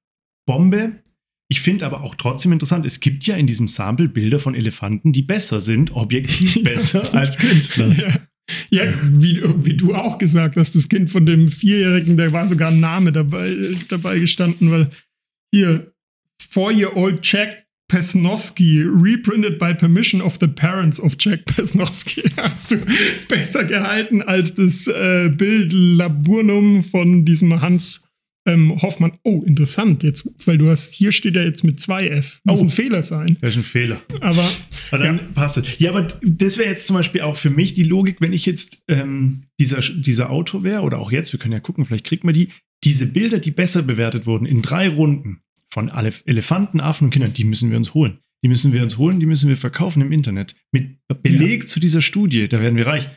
Bombe. 0.45 1.01
Ich 1.49 1.61
finde 1.61 1.85
aber 1.85 2.01
auch 2.01 2.15
trotzdem 2.15 2.51
interessant, 2.53 2.85
es 2.85 2.99
gibt 2.99 3.25
ja 3.25 3.35
in 3.35 3.47
diesem 3.47 3.67
Sample 3.67 4.07
Bilder 4.07 4.39
von 4.39 4.55
Elefanten, 4.55 5.11
die 5.11 5.23
besser 5.23 5.59
sind, 5.59 5.91
objektiv 5.91 6.63
besser 6.63 7.13
als 7.13 7.37
Künstler. 7.37 7.87
Ja, 7.93 8.27
ja 8.69 8.83
wie, 9.11 9.41
wie 9.65 9.75
du 9.75 9.93
auch 9.93 10.17
gesagt 10.17 10.55
hast, 10.57 10.75
das 10.75 10.89
Kind 10.89 11.09
von 11.09 11.25
dem 11.25 11.49
Vierjährigen, 11.49 12.17
da 12.17 12.31
war 12.31 12.45
sogar 12.45 12.71
ein 12.71 12.79
Name 12.79 13.11
dabei, 13.11 13.55
dabei 13.89 14.19
gestanden, 14.19 14.71
weil 14.71 14.89
hier, 15.53 15.91
Four-Year-Old 16.49 17.19
Jack 17.23 17.65
Pesnowski, 17.91 18.83
reprinted 18.83 19.59
by 19.59 19.73
permission 19.73 20.21
of 20.21 20.37
the 20.39 20.47
parents 20.47 20.97
of 20.99 21.15
Jack 21.19 21.45
Pesnowski. 21.45 22.21
Hast 22.37 22.71
du 22.71 22.77
besser 23.27 23.65
gehalten 23.65 24.21
als 24.21 24.53
das 24.53 24.87
äh, 24.87 25.29
Bild 25.29 25.73
Laburnum 25.73 26.83
von 26.83 27.25
diesem 27.25 27.61
Hans 27.61 28.07
ähm, 28.45 28.81
Hoffmann. 28.81 29.13
Oh, 29.23 29.43
interessant 29.45 30.03
jetzt, 30.03 30.27
weil 30.47 30.57
du 30.57 30.69
hast, 30.69 30.93
hier 30.93 31.11
steht 31.11 31.35
er 31.35 31.45
jetzt 31.45 31.63
mit 31.63 31.79
2F. 31.79 32.39
Muss 32.43 32.59
Oh. 32.61 32.63
ein 32.63 32.69
Fehler 32.69 33.03
sein. 33.03 33.37
Das 33.41 33.51
ist 33.51 33.57
ein 33.57 33.63
Fehler. 33.63 34.01
Aber 34.19 34.43
Aber 34.91 35.03
dann 35.03 35.17
Ja. 35.17 35.23
passt 35.33 35.57
es. 35.57 35.79
Ja, 35.79 35.91
aber 35.91 36.07
das 36.23 36.57
wäre 36.57 36.69
jetzt 36.69 36.87
zum 36.87 36.95
Beispiel 36.95 37.21
auch 37.21 37.37
für 37.37 37.49
mich 37.51 37.73
die 37.73 37.83
Logik, 37.83 38.19
wenn 38.19 38.33
ich 38.33 38.45
jetzt 38.45 38.79
ähm, 38.87 39.41
dieser, 39.59 39.79
dieser 39.81 40.29
Autor 40.31 40.63
wäre 40.63 40.81
oder 40.81 40.99
auch 40.99 41.11
jetzt, 41.11 41.31
wir 41.33 41.39
können 41.39 41.53
ja 41.53 41.59
gucken, 41.59 41.85
vielleicht 41.85 42.05
kriegt 42.05 42.23
man 42.23 42.33
die, 42.33 42.49
diese 42.83 43.05
Bilder, 43.11 43.39
die 43.39 43.51
besser 43.51 43.83
bewertet 43.83 44.25
wurden, 44.25 44.45
in 44.45 44.61
drei 44.61 44.89
Runden 44.89 45.41
von 45.71 45.89
alle 45.89 46.11
Elefanten, 46.25 46.79
Affen 46.81 47.05
und 47.05 47.11
Kindern, 47.11 47.33
die 47.33 47.45
müssen 47.45 47.69
wir 47.69 47.77
uns 47.77 47.93
holen. 47.93 48.17
Die 48.43 48.47
müssen 48.49 48.73
wir 48.73 48.81
uns 48.81 48.97
holen, 48.97 49.19
die 49.19 49.27
müssen 49.27 49.49
wir 49.49 49.55
verkaufen 49.57 50.01
im 50.01 50.11
Internet. 50.11 50.55
Mit 50.71 50.97
Beleg 51.21 51.69
zu 51.69 51.79
dieser 51.79 52.01
Studie, 52.01 52.47
da 52.49 52.59
werden 52.59 52.75
wir 52.75 52.87
reich. 52.87 53.07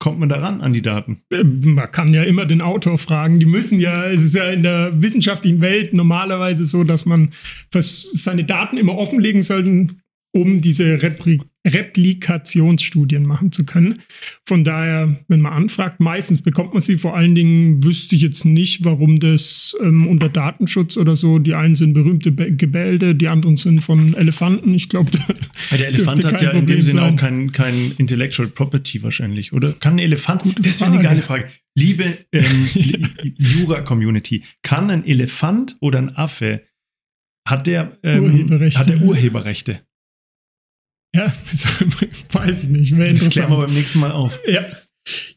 Kommt 0.00 0.18
man 0.18 0.30
daran 0.30 0.62
an 0.62 0.72
die 0.72 0.80
Daten? 0.80 1.18
Äh, 1.30 1.44
Man 1.44 1.90
kann 1.92 2.14
ja 2.14 2.24
immer 2.24 2.46
den 2.46 2.62
Autor 2.62 2.96
fragen. 2.96 3.38
Die 3.38 3.46
müssen 3.46 3.78
ja, 3.78 4.06
es 4.06 4.22
ist 4.22 4.34
ja 4.34 4.50
in 4.50 4.62
der 4.62 4.90
wissenschaftlichen 5.02 5.60
Welt 5.60 5.92
normalerweise 5.92 6.64
so, 6.64 6.84
dass 6.84 7.04
man 7.04 7.30
seine 7.70 8.44
Daten 8.44 8.78
immer 8.78 8.96
offenlegen 8.96 9.42
sollte, 9.42 9.88
um 10.32 10.62
diese 10.62 11.02
Repri 11.02 11.40
Replikationsstudien 11.66 13.24
machen 13.24 13.52
zu 13.52 13.66
können. 13.66 13.98
Von 14.46 14.64
daher, 14.64 15.16
wenn 15.28 15.40
man 15.40 15.52
anfragt, 15.52 16.00
meistens 16.00 16.40
bekommt 16.40 16.72
man 16.72 16.80
sie. 16.80 16.96
Vor 16.96 17.16
allen 17.16 17.34
Dingen 17.34 17.84
wüsste 17.84 18.16
ich 18.16 18.22
jetzt 18.22 18.44
nicht, 18.44 18.84
warum 18.84 19.20
das 19.20 19.76
ähm, 19.82 20.06
unter 20.06 20.28
Datenschutz 20.28 20.96
oder 20.96 21.16
so, 21.16 21.38
die 21.38 21.54
einen 21.54 21.74
sind 21.74 21.92
berühmte 21.92 22.32
Be 22.32 22.52
Gemälde, 22.52 23.14
die 23.14 23.28
anderen 23.28 23.56
sind 23.56 23.80
von 23.80 24.14
Elefanten. 24.14 24.72
Ich 24.72 24.88
glaube, 24.88 25.10
Der 25.70 25.88
Elefant 25.88 26.24
hat 26.24 26.42
ja 26.42 26.50
in 26.50 26.56
dem 26.56 26.60
Problem 26.66 26.82
Sinne 26.82 27.02
auch 27.02 27.16
kein, 27.16 27.52
kein 27.52 27.74
Intellectual 27.98 28.48
Property 28.48 29.02
wahrscheinlich, 29.02 29.52
oder? 29.52 29.72
Kann 29.72 29.94
ein 29.94 29.98
Elefant, 30.00 30.42
das 30.58 30.80
wäre 30.80 30.92
eine 30.92 31.02
geile 31.02 31.22
Frage. 31.22 31.48
Liebe 31.74 32.16
ähm, 32.32 32.68
Jura-Community, 33.36 34.44
kann 34.62 34.90
ein 34.90 35.06
Elefant 35.06 35.76
oder 35.80 35.98
ein 35.98 36.16
Affe, 36.16 36.62
hat 37.46 37.66
der, 37.66 37.98
ähm, 38.02 38.24
Urheberrechte. 38.24 38.78
hat 38.78 38.88
der 38.88 39.02
Urheberrechte? 39.02 39.80
Ja, 41.14 41.32
weiß 42.32 42.64
ich 42.64 42.68
nicht. 42.68 42.96
Wäre 42.96 43.12
Das 43.12 43.30
klären 43.30 43.50
wir 43.50 43.58
beim 43.58 43.74
nächsten 43.74 44.00
Mal 44.00 44.12
auf. 44.12 44.38
Ja. 44.46 44.64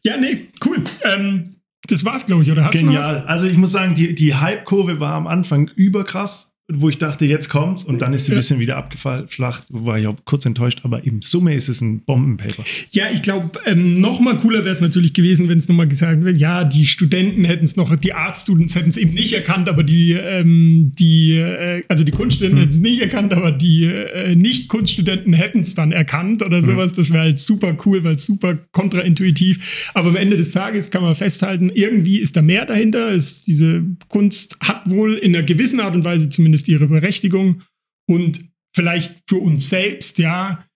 Ja, 0.04 0.16
nee, 0.16 0.48
cool. 0.64 0.82
Ähm, 1.04 1.50
das 1.88 2.04
war's, 2.04 2.26
glaube 2.26 2.42
ich, 2.42 2.50
oder 2.50 2.64
hast 2.64 2.80
du 2.80 2.86
noch 2.86 2.94
was? 2.94 3.06
Genial. 3.06 3.26
Also 3.26 3.46
ich 3.46 3.56
muss 3.56 3.72
sagen, 3.72 3.94
die, 3.94 4.14
die 4.14 4.34
Hype-Kurve 4.34 5.00
war 5.00 5.14
am 5.14 5.26
Anfang 5.26 5.68
überkrass, 5.74 6.53
wo 6.72 6.88
ich 6.88 6.96
dachte, 6.96 7.26
jetzt 7.26 7.50
kommt's 7.50 7.84
und 7.84 8.00
dann 8.00 8.14
ist 8.14 8.24
sie 8.24 8.32
ein 8.32 8.36
bisschen 8.36 8.58
wieder 8.58 8.78
abgeflacht, 8.78 9.64
war 9.68 9.98
ich 9.98 10.06
auch 10.06 10.16
kurz 10.24 10.46
enttäuscht, 10.46 10.80
aber 10.82 11.04
im 11.04 11.20
Summe 11.20 11.54
ist 11.54 11.68
es 11.68 11.82
ein 11.82 12.00
Bombenpaper. 12.00 12.64
Ja, 12.90 13.04
ich 13.12 13.20
glaube, 13.20 13.58
ähm, 13.66 14.00
noch 14.00 14.18
mal 14.18 14.38
cooler 14.38 14.60
wäre 14.60 14.70
es 14.72 14.80
natürlich 14.80 15.12
gewesen, 15.12 15.50
wenn 15.50 15.58
es 15.58 15.68
nochmal 15.68 15.88
gesagt 15.88 16.24
wird, 16.24 16.38
ja, 16.38 16.64
die 16.64 16.86
Studenten 16.86 17.44
hätten 17.44 17.64
es 17.64 17.76
noch, 17.76 17.94
die 17.96 18.14
Art 18.14 18.38
Students 18.38 18.74
hätten 18.76 18.88
es 18.88 18.96
eben 18.96 19.12
nicht 19.12 19.34
erkannt, 19.34 19.68
aber 19.68 19.82
die, 19.82 20.12
ähm, 20.12 20.90
die, 20.98 21.32
äh, 21.36 21.82
also 21.88 22.02
die 22.02 22.12
Kunststudenten 22.12 22.58
Hm. 22.58 22.62
hätten 22.64 22.74
es 22.74 22.80
nicht 22.80 23.00
erkannt, 23.02 23.34
aber 23.34 23.52
die 23.52 23.84
äh, 23.84 24.34
Nicht-Kunststudenten 24.34 25.34
hätten 25.34 25.60
es 25.60 25.74
dann 25.74 25.92
erkannt 25.92 26.42
oder 26.42 26.58
Hm. 26.58 26.64
sowas. 26.64 26.94
Das 26.94 27.10
wäre 27.10 27.24
halt 27.24 27.40
super 27.40 27.76
cool, 27.84 28.04
weil 28.04 28.18
super 28.18 28.56
kontraintuitiv. 28.72 29.90
Aber 29.92 30.08
am 30.08 30.16
Ende 30.16 30.38
des 30.38 30.52
Tages 30.52 30.90
kann 30.90 31.02
man 31.02 31.14
festhalten, 31.14 31.70
irgendwie 31.74 32.20
ist 32.20 32.36
da 32.38 32.42
mehr 32.42 32.64
dahinter. 32.64 33.10
Es, 33.10 33.42
diese 33.42 33.82
Kunst 34.08 34.56
hat 34.60 34.90
wohl 34.90 35.14
in 35.14 35.36
einer 35.36 35.44
gewissen 35.44 35.80
Art 35.80 35.94
und 35.94 36.04
Weise 36.04 36.30
zumindest 36.30 36.53
ihre 36.68 36.88
Berechtigung 36.88 37.62
und 38.08 38.44
vielleicht 38.74 39.22
für 39.28 39.38
uns 39.38 39.68
selbst, 39.68 40.18
ja, 40.18 40.66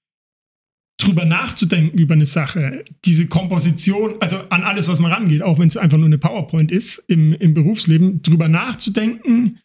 drüber 1.01 1.25
nachzudenken 1.25 1.97
über 1.97 2.15
eine 2.15 2.27
Sache, 2.27 2.85
diese 3.05 3.29
Komposition, 3.29 4.17
also 4.21 4.37
an 4.51 4.63
alles, 4.65 4.89
was 4.89 4.99
man 4.99 5.13
rangeht, 5.13 5.43
auch 5.43 5.59
wenn 5.59 5.69
es 5.69 5.77
einfach 5.77 5.97
nur 5.97 6.07
eine 6.07 6.19
PowerPoint 6.19 6.73
ist 6.73 6.99
im, 7.09 7.33
im 7.35 7.55
Berufsleben, 7.55 8.21
drüber 8.23 8.49
nachzudenken, 8.49 9.61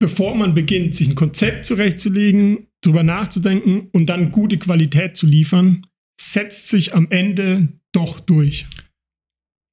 bevor 0.00 0.34
man 0.34 0.54
beginnt, 0.54 0.94
sich 0.94 1.08
ein 1.08 1.14
Konzept 1.14 1.66
zurechtzulegen, 1.66 2.66
drüber 2.82 3.04
nachzudenken 3.04 3.88
und 3.92 4.06
dann 4.06 4.32
gute 4.32 4.58
Qualität 4.58 5.16
zu 5.16 5.26
liefern, 5.26 5.86
setzt 6.20 6.68
sich 6.68 6.94
am 6.94 7.08
Ende 7.10 7.68
doch 7.92 8.18
durch. 8.18 8.66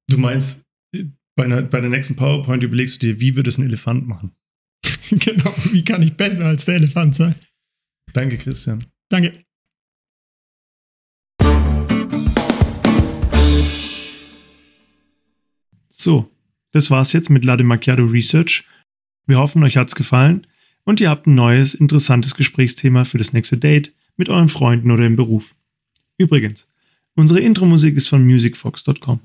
Du 0.08 0.16
meinst, 0.18 0.64
bei, 1.36 1.44
einer, 1.44 1.62
bei 1.62 1.80
der 1.80 1.90
nächsten 1.90 2.16
PowerPoint 2.16 2.62
überlegst 2.62 3.02
du 3.02 3.08
dir, 3.08 3.20
wie 3.20 3.36
würde 3.36 3.48
es 3.48 3.58
ein 3.58 3.66
Elefant 3.66 4.06
machen? 4.06 4.32
genau, 5.10 5.54
wie 5.72 5.84
kann 5.84 6.02
ich 6.02 6.14
besser 6.14 6.44
als 6.44 6.64
der 6.64 6.76
Elefant 6.76 7.14
sein? 7.14 7.34
Danke, 8.12 8.36
Christian. 8.36 8.84
Danke. 9.08 9.32
So, 15.88 16.30
das 16.72 16.90
war's 16.90 17.12
jetzt 17.12 17.30
mit 17.30 17.44
Latte 17.44 17.64
Macchiato 17.64 18.04
Research. 18.04 18.64
Wir 19.26 19.38
hoffen, 19.38 19.64
euch 19.64 19.76
hat's 19.76 19.94
gefallen 19.94 20.46
und 20.84 21.00
ihr 21.00 21.10
habt 21.10 21.26
ein 21.26 21.34
neues, 21.34 21.74
interessantes 21.74 22.34
Gesprächsthema 22.34 23.04
für 23.04 23.18
das 23.18 23.32
nächste 23.32 23.58
Date 23.58 23.94
mit 24.16 24.28
euren 24.28 24.48
Freunden 24.48 24.90
oder 24.90 25.06
im 25.06 25.16
Beruf. 25.16 25.54
Übrigens, 26.18 26.66
unsere 27.14 27.40
Intro-Musik 27.40 27.96
ist 27.96 28.08
von 28.08 28.26
musicfox.com. 28.26 29.20